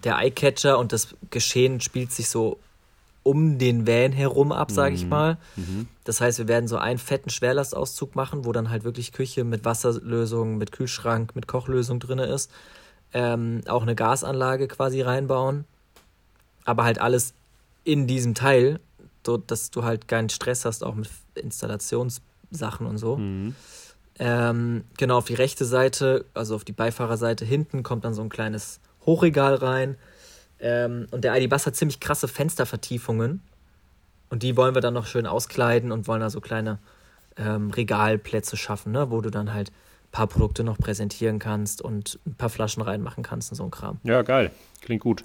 [0.04, 2.58] der Eyecatcher und das Geschehen spielt sich so
[3.30, 5.38] um den Van herum ab, sage ich mal.
[5.56, 5.88] mhm.
[6.04, 9.64] Das heißt, wir werden so einen fetten Schwerlastauszug machen, wo dann halt wirklich Küche mit
[9.64, 12.50] Wasserlösung, mit Kühlschrank, mit Kochlösung drin ist.
[13.14, 15.66] Ähm, auch eine Gasanlage quasi reinbauen.
[16.66, 17.34] Aber halt alles
[17.84, 18.80] in diesem Teil,
[19.24, 23.18] so dass du halt keinen Stress hast, auch mit Installationssachen und so.
[23.18, 23.56] Mhm.
[24.18, 28.30] Ähm, genau, auf die rechte Seite, also auf die Beifahrerseite hinten, kommt dann so ein
[28.30, 29.96] kleines Hochregal rein.
[30.60, 33.42] Ähm, und der ID-Bus hat ziemlich krasse Fenstervertiefungen.
[34.30, 36.80] Und die wollen wir dann noch schön auskleiden und wollen da so kleine
[37.38, 39.10] ähm, Regalplätze schaffen, ne?
[39.10, 43.24] wo du dann halt ein paar Produkte noch präsentieren kannst und ein paar Flaschen reinmachen
[43.24, 44.00] kannst und so ein Kram.
[44.04, 44.52] ja, geil.
[44.82, 45.24] Klingt gut.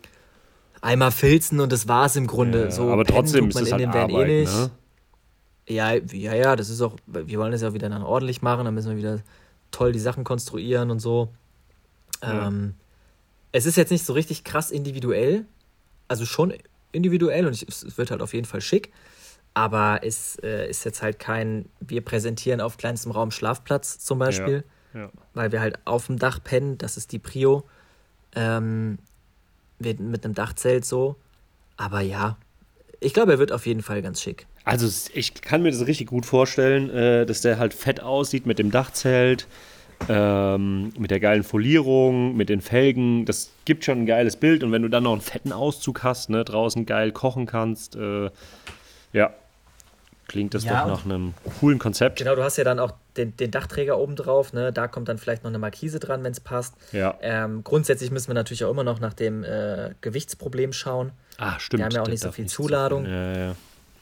[0.81, 2.64] Einmal filzen und das war's im Grunde.
[2.64, 4.53] Ja, so aber pennen trotzdem ist in halt eh Arbeit, nicht.
[4.53, 4.70] ne?
[5.66, 8.66] Ja, ja, ja, das ist auch, wir wollen das ja auch wieder dann ordentlich machen,
[8.66, 9.20] dann müssen wir wieder
[9.70, 11.31] toll die Sachen konstruieren und so.
[12.23, 12.49] Ja.
[12.49, 12.75] Ähm,
[13.55, 15.45] es ist jetzt nicht so richtig krass individuell,
[16.09, 16.53] also schon
[16.90, 18.93] individuell und es wird halt auf jeden Fall schick,
[19.55, 24.64] aber es äh, ist jetzt halt kein, wir präsentieren auf kleinstem Raum Schlafplatz zum Beispiel,
[24.93, 25.09] Ja.
[25.35, 27.62] weil wir halt auf dem Dach pennen, das ist die Prio,
[28.35, 28.99] ähm,
[29.79, 31.14] mit, mit einem Dachzelt so,
[31.77, 32.37] aber ja,
[32.99, 34.47] ich glaube, er wird auf jeden Fall ganz schick.
[34.64, 38.59] Also ich kann mir das richtig gut vorstellen, äh, dass der halt fett aussieht mit
[38.59, 39.47] dem Dachzelt,
[40.09, 43.24] ähm, mit der geilen Folierung, mit den Felgen.
[43.24, 44.62] Das gibt schon ein geiles Bild.
[44.62, 48.30] Und wenn du dann noch einen fetten Auszug hast, ne, draußen geil kochen kannst, äh,
[49.12, 49.30] ja,
[50.28, 52.18] klingt das Ja, doch nach einem coolen Konzept.
[52.18, 54.72] Genau, du hast ja dann auch den, den Dachträger oben drauf, ne?
[54.72, 56.74] Da kommt dann vielleicht noch eine Markise dran, wenn es passt.
[56.92, 57.14] Ja.
[57.20, 61.12] Ähm, grundsätzlich müssen wir natürlich auch immer noch nach dem äh, Gewichtsproblem schauen.
[61.38, 61.80] Ah, stimmt.
[61.80, 63.04] Wir haben ja auch nicht so viel zu Zuladung.
[63.07, 63.46] Ja, ja.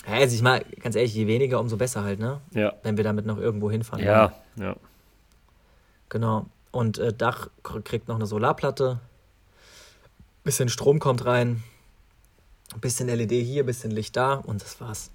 [0.07, 2.41] Ja, Also ich mal, ganz ehrlich, je weniger, umso besser halt, ne?
[2.53, 4.05] Ja, Wenn wir damit noch irgendwo hinfahren.
[4.05, 4.15] wollen.
[4.15, 4.77] ja, ja.
[6.13, 6.45] Genau.
[6.73, 9.01] Und äh, Dach kriegt noch eine Solarplatte.
[10.45, 11.63] Bisschen Strom kommt rein.
[12.83, 15.11] Bisschen LED hier, bisschen Licht da und das war's.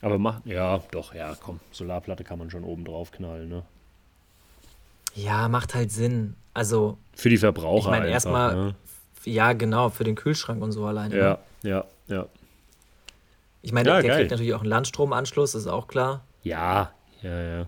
[0.00, 3.64] Aber mach, ja, doch, ja, komm, Solarplatte kann man schon oben drauf knallen, ne?
[5.14, 6.36] Ja, macht halt Sinn.
[6.54, 8.74] Also, Für die Verbraucher ich meine, erstmal, ne?
[9.24, 11.14] ja, genau, für den Kühlschrank und so alleine.
[11.16, 11.20] ne?
[11.20, 12.26] Ja, ja, ja.
[13.62, 14.18] Ich meine, Ja, der geil.
[14.20, 16.22] kriegt natürlich auch einen Landstromanschluss, ist auch klar.
[16.44, 16.92] Ja,
[17.22, 17.66] ja, ja.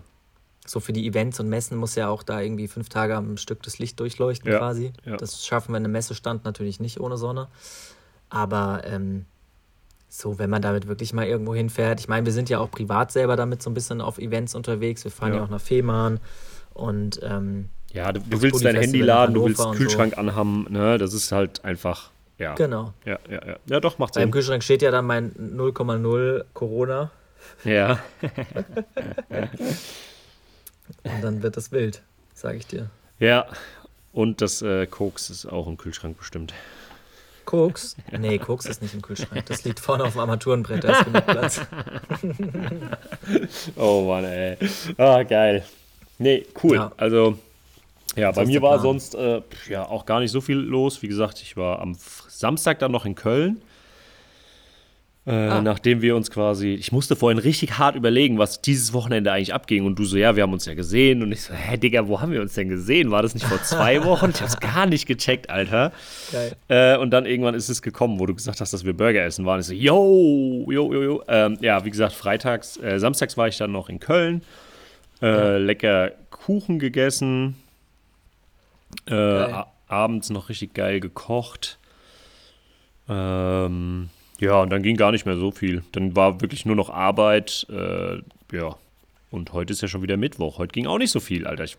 [0.71, 3.61] So für die Events und Messen muss ja auch da irgendwie fünf Tage am Stück
[3.63, 4.93] das Licht durchleuchten Ja, quasi.
[5.03, 5.17] ja.
[5.17, 7.49] Das schaffen wir in einem Messestand natürlich nicht ohne Sonne.
[8.29, 9.25] Aber ähm,
[10.07, 11.99] so, wenn man damit wirklich mal irgendwo hinfährt.
[11.99, 15.03] Ich meine, wir sind ja auch privat selber damit so ein bisschen auf Events unterwegs.
[15.03, 15.43] Wir fahren ja, Ja.
[15.43, 16.21] auch nach Fehmarn
[16.73, 19.77] und ähm, Ja, du, du willst dein Handy laden, du willst und so.
[19.77, 20.97] Kühlschrank anhaben, ne?
[20.97, 22.55] Das ist halt einfach, ja.
[22.55, 22.93] genau.
[23.03, 23.55] Ja, ja, ja.
[23.65, 24.31] Ja, doch, macht Beim Sinn.
[24.31, 27.11] Kühlschrank steht ja dann mein 0,0 Corona
[27.65, 27.99] Ja.
[31.03, 32.01] und dann wird das wild,
[32.33, 32.89] sage ich dir.
[33.19, 33.45] Ja.
[34.13, 36.53] Und das äh, Koks ist auch im Kühlschrank bestimmt.
[37.45, 37.95] Koks?
[38.17, 39.45] Nee, Koks ist nicht im Kühlschrank.
[39.45, 41.61] Das liegt vorne auf dem Armaturenbrett, da ist genug Platz.
[43.75, 44.57] Oh Mann, ey.
[44.97, 45.63] Ah, geil.
[46.17, 46.75] Nee, cool.
[46.75, 46.91] Ja.
[46.97, 47.37] Also,
[48.15, 51.01] ja, bei ist mir war sonst äh, ja auch gar nicht so viel los.
[51.01, 51.95] Wie gesagt, ich war am
[52.27, 53.61] Samstag dann noch in Köln.
[55.27, 55.61] Äh, ah.
[55.61, 59.85] Nachdem wir uns quasi, ich musste vorhin richtig hart überlegen, was dieses Wochenende eigentlich abging.
[59.85, 61.21] Und du so, ja, wir haben uns ja gesehen.
[61.21, 63.11] Und ich so, hä, Digga, wo haben wir uns denn gesehen?
[63.11, 64.31] War das nicht vor zwei Wochen?
[64.31, 65.91] Ich hab's gar nicht gecheckt, Alter.
[66.69, 69.45] Äh, und dann irgendwann ist es gekommen, wo du gesagt hast, dass wir Burger essen
[69.45, 69.59] waren.
[69.59, 71.23] Ich so, yo, yo, yo, yo.
[71.27, 74.41] Ähm, ja, wie gesagt, freitags, äh, samstags war ich dann noch in Köln.
[75.21, 75.57] Äh, ja.
[75.57, 77.57] Lecker Kuchen gegessen.
[79.05, 79.45] Äh,
[79.87, 81.77] abends noch richtig geil gekocht.
[83.07, 84.09] Ähm
[84.41, 85.83] ja, und dann ging gar nicht mehr so viel.
[85.91, 87.67] Dann war wirklich nur noch Arbeit.
[87.69, 88.17] Äh,
[88.51, 88.75] ja,
[89.29, 90.57] und heute ist ja schon wieder Mittwoch.
[90.57, 91.63] Heute ging auch nicht so viel, Alter.
[91.63, 91.77] Ich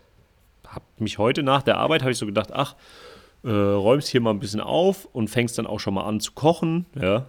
[0.67, 2.75] habe mich heute nach der Arbeit, habe ich so gedacht, ach,
[3.43, 6.31] äh, räumst hier mal ein bisschen auf und fängst dann auch schon mal an zu
[6.31, 6.85] kochen.
[6.99, 7.25] Ja.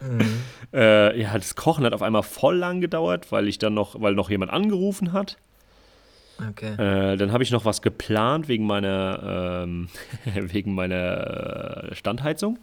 [0.00, 0.40] Mhm.
[0.72, 4.14] äh, ja, das Kochen hat auf einmal voll lang gedauert, weil ich dann noch, weil
[4.14, 5.36] noch jemand angerufen hat.
[6.50, 6.74] Okay.
[6.74, 9.88] Äh, dann habe ich noch was geplant wegen meiner, ähm,
[10.34, 12.58] wegen meiner Standheizung.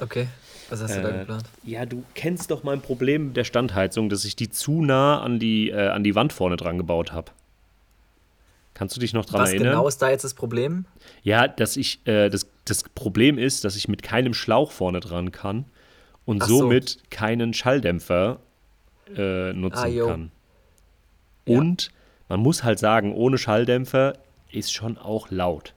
[0.00, 0.26] Okay.
[0.70, 1.44] Was hast du da äh, geplant?
[1.62, 5.70] Ja, du kennst doch mein Problem der Standheizung, dass ich die zu nah an die,
[5.70, 7.30] äh, an die Wand vorne dran gebaut habe.
[8.74, 9.68] Kannst du dich noch dran Was erinnern?
[9.68, 10.84] Was genau ist da jetzt das Problem?
[11.22, 15.30] Ja, dass ich, äh, das, das Problem ist, dass ich mit keinem Schlauch vorne dran
[15.30, 15.66] kann
[16.24, 16.98] und Ach somit so.
[17.10, 18.40] keinen Schalldämpfer
[19.16, 20.30] äh, nutzen ah, kann.
[21.46, 21.90] Und ja.
[22.30, 24.14] man muss halt sagen, ohne Schalldämpfer
[24.50, 25.74] ist schon auch laut.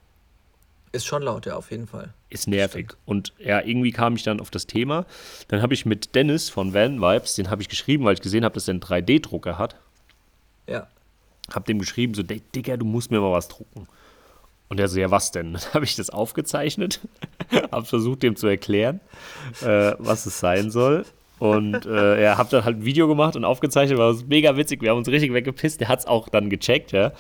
[0.98, 2.12] Ist schon laut, ja, auf jeden Fall.
[2.32, 2.96] Ist nervig.
[3.06, 5.06] Und ja, irgendwie kam ich dann auf das Thema.
[5.48, 8.44] Dann habe ich mit Dennis von Van Vibes, den habe ich geschrieben, weil ich gesehen
[8.44, 9.76] habe, dass er einen 3D-Drucker hat.
[10.68, 10.88] Ja.
[11.54, 13.88] Hab dem geschrieben, so, Digga, du musst mir mal was drucken.
[14.70, 15.54] Und er so, ja, was denn?
[15.54, 17.00] Dann habe ich das aufgezeichnet,
[17.72, 19.00] habe versucht, dem zu erklären,
[19.62, 21.06] äh, was es sein soll.
[21.38, 24.82] Und äh, er hat dann halt ein Video gemacht und aufgezeichnet, war mega witzig.
[24.82, 25.80] Wir haben uns richtig weggepisst.
[25.80, 27.12] Der hat es auch dann gecheckt, ja.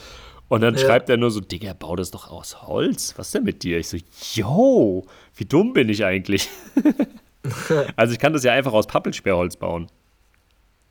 [0.49, 0.79] Und dann ja.
[0.79, 3.13] schreibt er nur so, Digga, bau das doch aus Holz.
[3.17, 3.79] Was denn mit dir?
[3.79, 3.97] Ich so,
[4.33, 6.49] yo, wie dumm bin ich eigentlich?
[7.95, 9.87] also ich kann das ja einfach aus Pappelsperrholz bauen.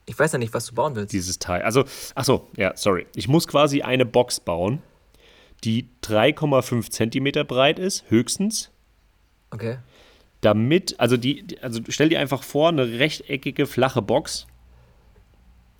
[0.05, 1.13] Ich weiß ja nicht, was du bauen willst.
[1.13, 1.63] Dieses Teil.
[1.63, 1.85] Also,
[2.15, 3.07] ach so, ja, sorry.
[3.17, 4.83] Ich muss quasi eine Box bauen,
[5.65, 8.71] die 3,5 Zentimeter breit ist, höchstens.
[9.51, 9.79] Okay.
[10.43, 14.47] Damit, also die, also stell dir einfach vor, eine rechteckige, flache Box.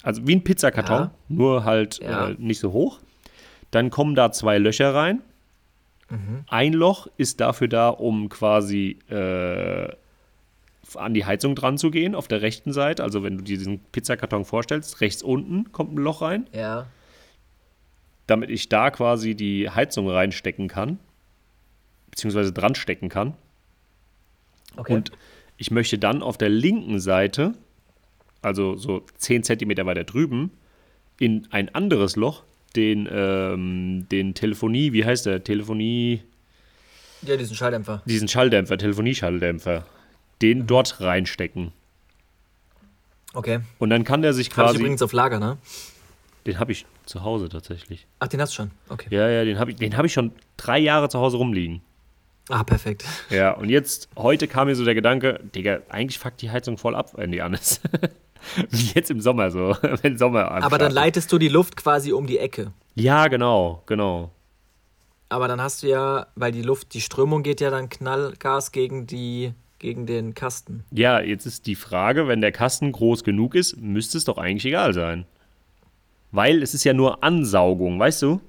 [0.03, 1.15] Also wie ein Pizzakarton, ja.
[1.29, 2.31] nur halt ja.
[2.31, 3.01] äh, nicht so hoch.
[3.77, 5.21] Dann kommen da zwei Löcher rein.
[6.09, 6.45] Mhm.
[6.47, 9.89] Ein Loch ist dafür da, um quasi äh,
[10.95, 13.03] an die Heizung dran zu gehen, auf der rechten Seite.
[13.03, 16.47] Also wenn du dir diesen Pizzakarton vorstellst, rechts unten kommt ein Loch rein.
[16.55, 16.87] Ja.
[18.27, 20.99] Damit ich da quasi die Heizung reinstecken kann.
[22.11, 23.35] Beziehungsweise dran stecken kann.
[24.79, 24.95] Okay.
[24.95, 25.13] Und
[25.59, 27.53] ich möchte dann auf der linken Seite,
[28.41, 30.51] also so 10 cm weiter drüben,
[31.19, 32.43] in ein anderes Loch
[32.75, 35.45] den, ähm, den Telefonie, wie heißt der?
[35.45, 36.23] Telefonie.
[37.23, 38.03] Ja, diesen Schalldämpfer.
[38.07, 39.87] Diesen Schalldämpfer, Telefonieschalldämpfer.
[40.43, 40.67] Den mhm.
[40.67, 41.73] dort reinstecken.
[43.33, 43.61] Okay.
[43.79, 44.69] Und dann kann der sich quasi.
[44.69, 45.59] Hab ich übrigens auf Lager, ne?
[46.47, 48.07] Den habe ich zu Hause tatsächlich.
[48.19, 48.71] Ach, den hast du schon?
[48.89, 49.09] Okay.
[49.11, 51.83] Ja, ja, den habe ich, hab ich schon drei Jahre zu Hause rumliegen.
[52.49, 53.05] Ah, perfekt.
[53.31, 56.95] Ja, und jetzt, heute kam mir so der Gedanke, Digga, eigentlich fuckt die Heizung voll
[56.95, 57.81] ab, wenn die an ist.
[58.71, 60.65] Wie jetzt im Sommer so, wenn Sommer anfängt.
[60.65, 62.73] Aber dann leitest du die Luft quasi um die Ecke.
[62.95, 64.31] Ja, genau, genau.
[65.29, 69.07] Aber dann hast du ja, weil die Luft, die Strömung geht ja dann Knallgas gegen
[69.07, 70.85] die gegen den Kasten.
[70.91, 74.65] Ja, jetzt ist die Frage, wenn der Kasten groß genug ist, müsste es doch eigentlich
[74.65, 75.27] egal sein.
[76.33, 78.41] Weil es ist ja nur Ansaugung, weißt du?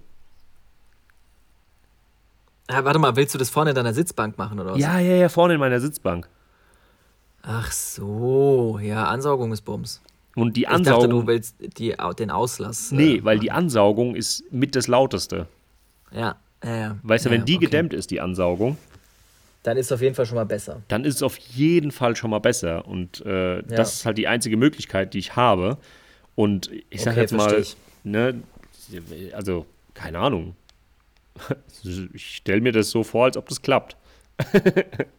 [2.70, 4.80] Ja, warte mal, willst du das vorne in deiner Sitzbank machen oder was?
[4.80, 6.28] Ja, ja, ja, vorne in meiner Sitzbank.
[7.44, 10.02] Ach so, ja, Ansaugung ist Bums.
[10.36, 11.02] Und die Ansaugung.
[11.02, 12.92] Ich dachte, du willst die, den Auslass.
[12.92, 15.48] Nee, äh, weil die Ansaugung ist mit das Lauteste.
[16.12, 16.98] Ja, ja, ja.
[17.04, 17.66] Weißt du, ja, wenn die okay.
[17.66, 18.78] gedämmt ist, die Ansaugung.
[19.64, 20.82] Dann ist es auf jeden Fall schon mal besser.
[20.90, 22.88] Dann ist es auf jeden Fall schon mal besser.
[22.88, 23.62] Und äh, ja.
[23.64, 25.78] das ist halt die einzige Möglichkeit, die ich habe.
[26.36, 27.66] Und ich sag okay, jetzt mal,
[28.04, 28.42] ne,
[29.34, 30.56] also, keine Ahnung.
[32.14, 33.98] Ich stelle mir das so vor, als ob das klappt.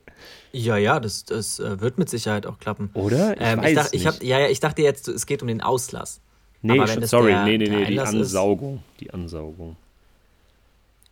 [0.53, 2.91] Ja, ja, das, das äh, wird mit Sicherheit auch klappen.
[2.95, 3.35] Oder?
[3.35, 5.61] Ich, ähm, ich, dachte, ich, hab, ja, ja, ich dachte jetzt, es geht um den
[5.61, 6.21] Auslass.
[6.63, 8.77] Nee, sorry, der, nee, nee, nee, die Ansaugung.
[8.77, 9.01] Ist.
[9.01, 9.77] Die Ansaugung.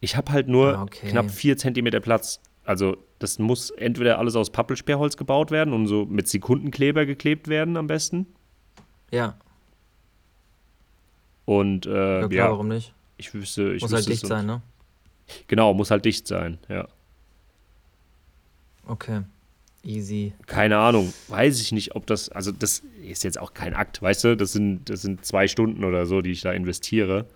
[0.00, 1.08] Ich habe halt nur ah, okay.
[1.08, 2.40] knapp 4 cm Platz.
[2.64, 7.76] Also, das muss entweder alles aus Pappelsperrholz gebaut werden und so mit Sekundenkleber geklebt werden
[7.76, 8.26] am besten.
[9.12, 9.36] Ja.
[11.44, 12.92] Und, äh, ja, klar, ja, warum nicht?
[13.18, 14.62] Ich wüsste, ich Muss halt dicht sein, ne?
[15.48, 16.88] Genau, muss halt dicht sein, ja.
[18.86, 19.22] Okay.
[19.82, 20.32] Easy.
[20.46, 24.24] Keine Ahnung, weiß ich nicht, ob das, also das ist jetzt auch kein Akt, weißt
[24.24, 27.26] du, das sind, das sind zwei Stunden oder so, die ich da investiere.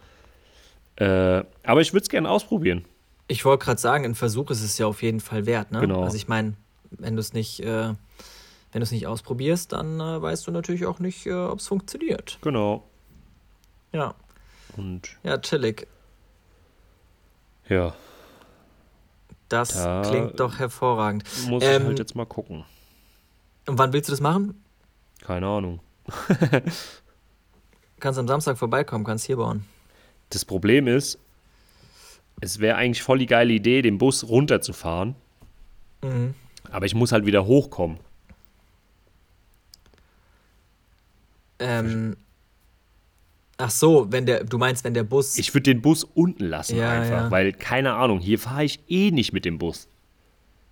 [0.96, 2.84] Äh, aber ich würde es gerne ausprobieren.
[3.28, 5.80] Ich wollte gerade sagen, ein Versuch ist es ja auf jeden Fall wert, ne?
[5.80, 6.02] Genau.
[6.02, 6.54] Also ich meine,
[6.90, 7.94] wenn du es nicht, äh,
[8.72, 11.68] wenn du es nicht ausprobierst, dann äh, weißt du natürlich auch nicht, äh, ob es
[11.68, 12.38] funktioniert.
[12.42, 12.84] Genau.
[13.92, 14.14] Ja.
[14.76, 15.86] Und Ja, chillig.
[17.70, 17.94] Ja,
[19.48, 21.24] Das Da- klingt doch hervorragend.
[21.48, 22.64] muss ich Ähm, halt jetzt mal gucken.
[23.66, 24.62] Und wann willst du das machen?
[25.22, 25.80] Keine Ahnung.
[28.00, 29.64] Kannst am Samstag vorbeikommen, kannst hier bauen.
[30.30, 31.18] Das Problem ist,
[32.40, 35.14] es wäre eigentlich voll die geile Idee, den Bus runterzufahren,
[36.02, 36.34] Mhm.
[36.70, 37.98] aber ich muss halt wieder hochkommen.
[41.58, 42.16] Ähm,
[43.60, 45.38] ach so, wenn der, du meinst, wenn der Bus.
[45.38, 47.30] Ich würde den Bus unten lassen Ja, einfach, ja.
[47.30, 49.88] weil keine Ahnung, hier fahre ich eh nicht mit dem Bus.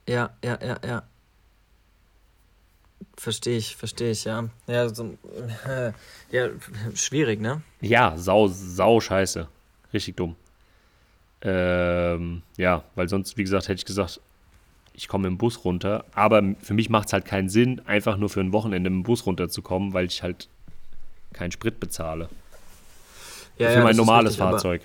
[0.08, 1.02] Ja, ja, ja, ja.
[3.16, 4.48] Verstehe ich, verstehe ich, ja.
[4.66, 5.16] Ja, so,
[5.66, 5.92] äh,
[6.30, 6.48] ja,
[6.94, 7.62] schwierig, ne?
[7.80, 9.48] Ja, sau, sau scheiße.
[9.92, 10.36] Richtig dumm.
[11.42, 14.20] Ähm, ja, weil sonst, wie gesagt, hätte ich gesagt,
[14.94, 16.04] ich komme im Bus runter.
[16.12, 19.26] Aber für mich macht es halt keinen Sinn, einfach nur für ein Wochenende im Bus
[19.26, 20.48] runterzukommen, weil ich halt
[21.32, 22.28] keinen Sprit bezahle.
[23.58, 24.82] Ja, für ja, mein normales richtig, Fahrzeug.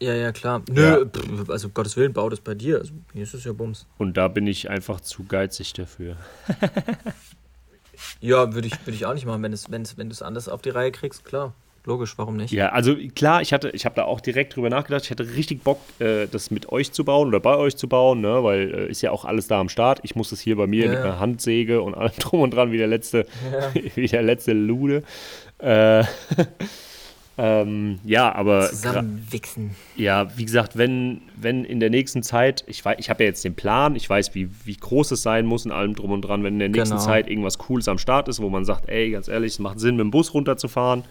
[0.00, 0.62] Ja, ja, klar.
[0.70, 2.78] Nö, pff, also Gottes Willen, bau das bei dir.
[2.78, 3.86] Also, hier ist es ja Bums.
[3.98, 6.16] Und da bin ich einfach zu geizig dafür.
[8.20, 10.70] Ja, würde ich, würd ich auch nicht machen, wenn, es, du es anders auf die
[10.70, 11.54] Reihe kriegst, klar.
[11.86, 12.50] Logisch, warum nicht?
[12.50, 15.04] Ja, also klar, ich hatte, ich habe da auch direkt drüber nachgedacht.
[15.04, 18.22] Ich hatte richtig Bock, äh, das mit euch zu bauen oder bei euch zu bauen,
[18.22, 18.42] ne?
[18.42, 20.00] weil äh, ist ja auch alles da am Start.
[20.02, 21.04] Ich muss das hier bei mir Ja, mit ja.
[21.04, 23.82] einer Handsäge und allem drum und dran wie der letzte, Ja.
[23.96, 25.02] wie der letzte Lude.
[25.58, 26.04] Äh,
[27.36, 29.74] ähm, ja, aber Zusammenwichsen.
[29.96, 33.44] ja, wie gesagt, wenn, wenn in der nächsten Zeit, ich weiß, ich habe ja jetzt
[33.44, 36.44] den Plan, ich weiß, wie, wie groß es sein muss und allem drum und dran,
[36.44, 37.04] wenn in der nächsten Genau.
[37.06, 39.96] Zeit irgendwas Cooles am Start ist, wo man sagt, ey, ganz ehrlich, es macht Sinn,
[39.96, 41.04] mit dem Bus runterzufahren,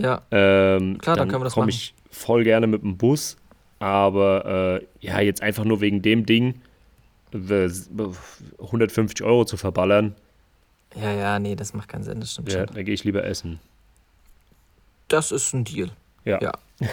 [0.00, 1.76] Ja, ähm, Klar, dann dann können wir das komme machen.
[1.76, 3.36] ich voll gerne mit dem Bus.
[3.78, 6.60] Aber äh, ja, jetzt einfach nur wegen dem Ding
[7.34, 7.68] äh,
[8.60, 10.14] 150 Euro zu verballern,
[10.94, 12.74] ja, ja, nee, das macht keinen Sinn, das stimmt ja, schon.
[12.76, 13.58] da gehe ich lieber essen.
[15.08, 15.90] Das ist ein Deal.
[16.24, 16.40] Ja.
[16.40, 16.52] Ja.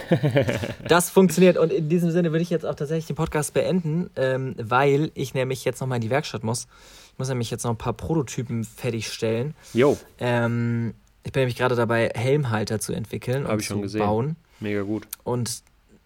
[0.87, 4.55] Das funktioniert und in diesem Sinne würde ich jetzt auch tatsächlich den Podcast beenden, ähm,
[4.57, 6.67] weil ich nämlich jetzt nochmal in die Werkstatt muss.
[7.13, 9.53] Ich muss nämlich jetzt noch ein paar Prototypen fertigstellen.
[9.73, 10.93] Jo, Ähm,
[11.23, 13.99] ich bin nämlich gerade dabei, Helmhalter zu entwickeln Hab und ich schon zu gesehen.
[13.99, 14.35] bauen.
[14.59, 15.07] mega gut.
[15.23, 15.63] Und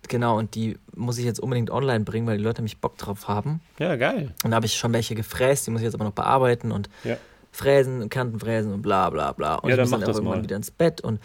[0.10, 3.28] genau, und die muss ich jetzt unbedingt online bringen, weil die Leute nämlich Bock drauf
[3.28, 3.62] haben.
[3.80, 4.34] Ja, geil.
[4.44, 6.90] Und da habe ich schon welche gefräst, die muss ich jetzt aber noch bearbeiten und
[7.04, 7.18] Ja.
[7.52, 9.56] fräsen, Kantenfräsen und bla bla bla.
[9.56, 10.44] Und Ja, ich dann muss mach dann auch das irgendwann mal.
[10.44, 11.20] wieder ins Bett und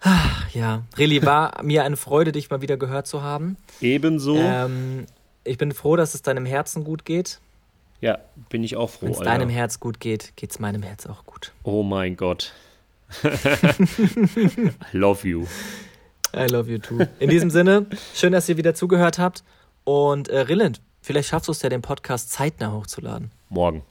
[0.00, 0.82] ach, ja.
[0.98, 3.56] Rilli, war mir eine Freude, dich mal wieder gehört zu haben.
[3.80, 4.36] Ebenso.
[4.36, 5.06] Ähm,
[5.44, 7.40] ich bin froh, dass es deinem Herzen gut geht.
[8.00, 9.06] ja, bin ich auch froh.
[9.06, 11.52] Wenn es deinem Herz gut geht, geht es meinem Herz auch gut.
[11.62, 12.52] Oh mein Gott.
[13.24, 15.46] I love you.
[16.34, 16.98] I love you too.
[17.18, 19.42] In diesem Sinne, schön, dass ihr wieder zugehört habt.
[19.84, 23.32] Und äh, Rilland, vielleicht schaffst du es ja, den Podcast zeitnah hochzuladen.
[23.48, 23.82] Morgen.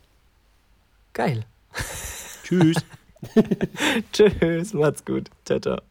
[1.14, 1.46] Geil.
[2.44, 2.78] Tschüss.
[4.14, 5.30] Tschüss, macht's gut.
[5.44, 5.89] Ciao, ciao.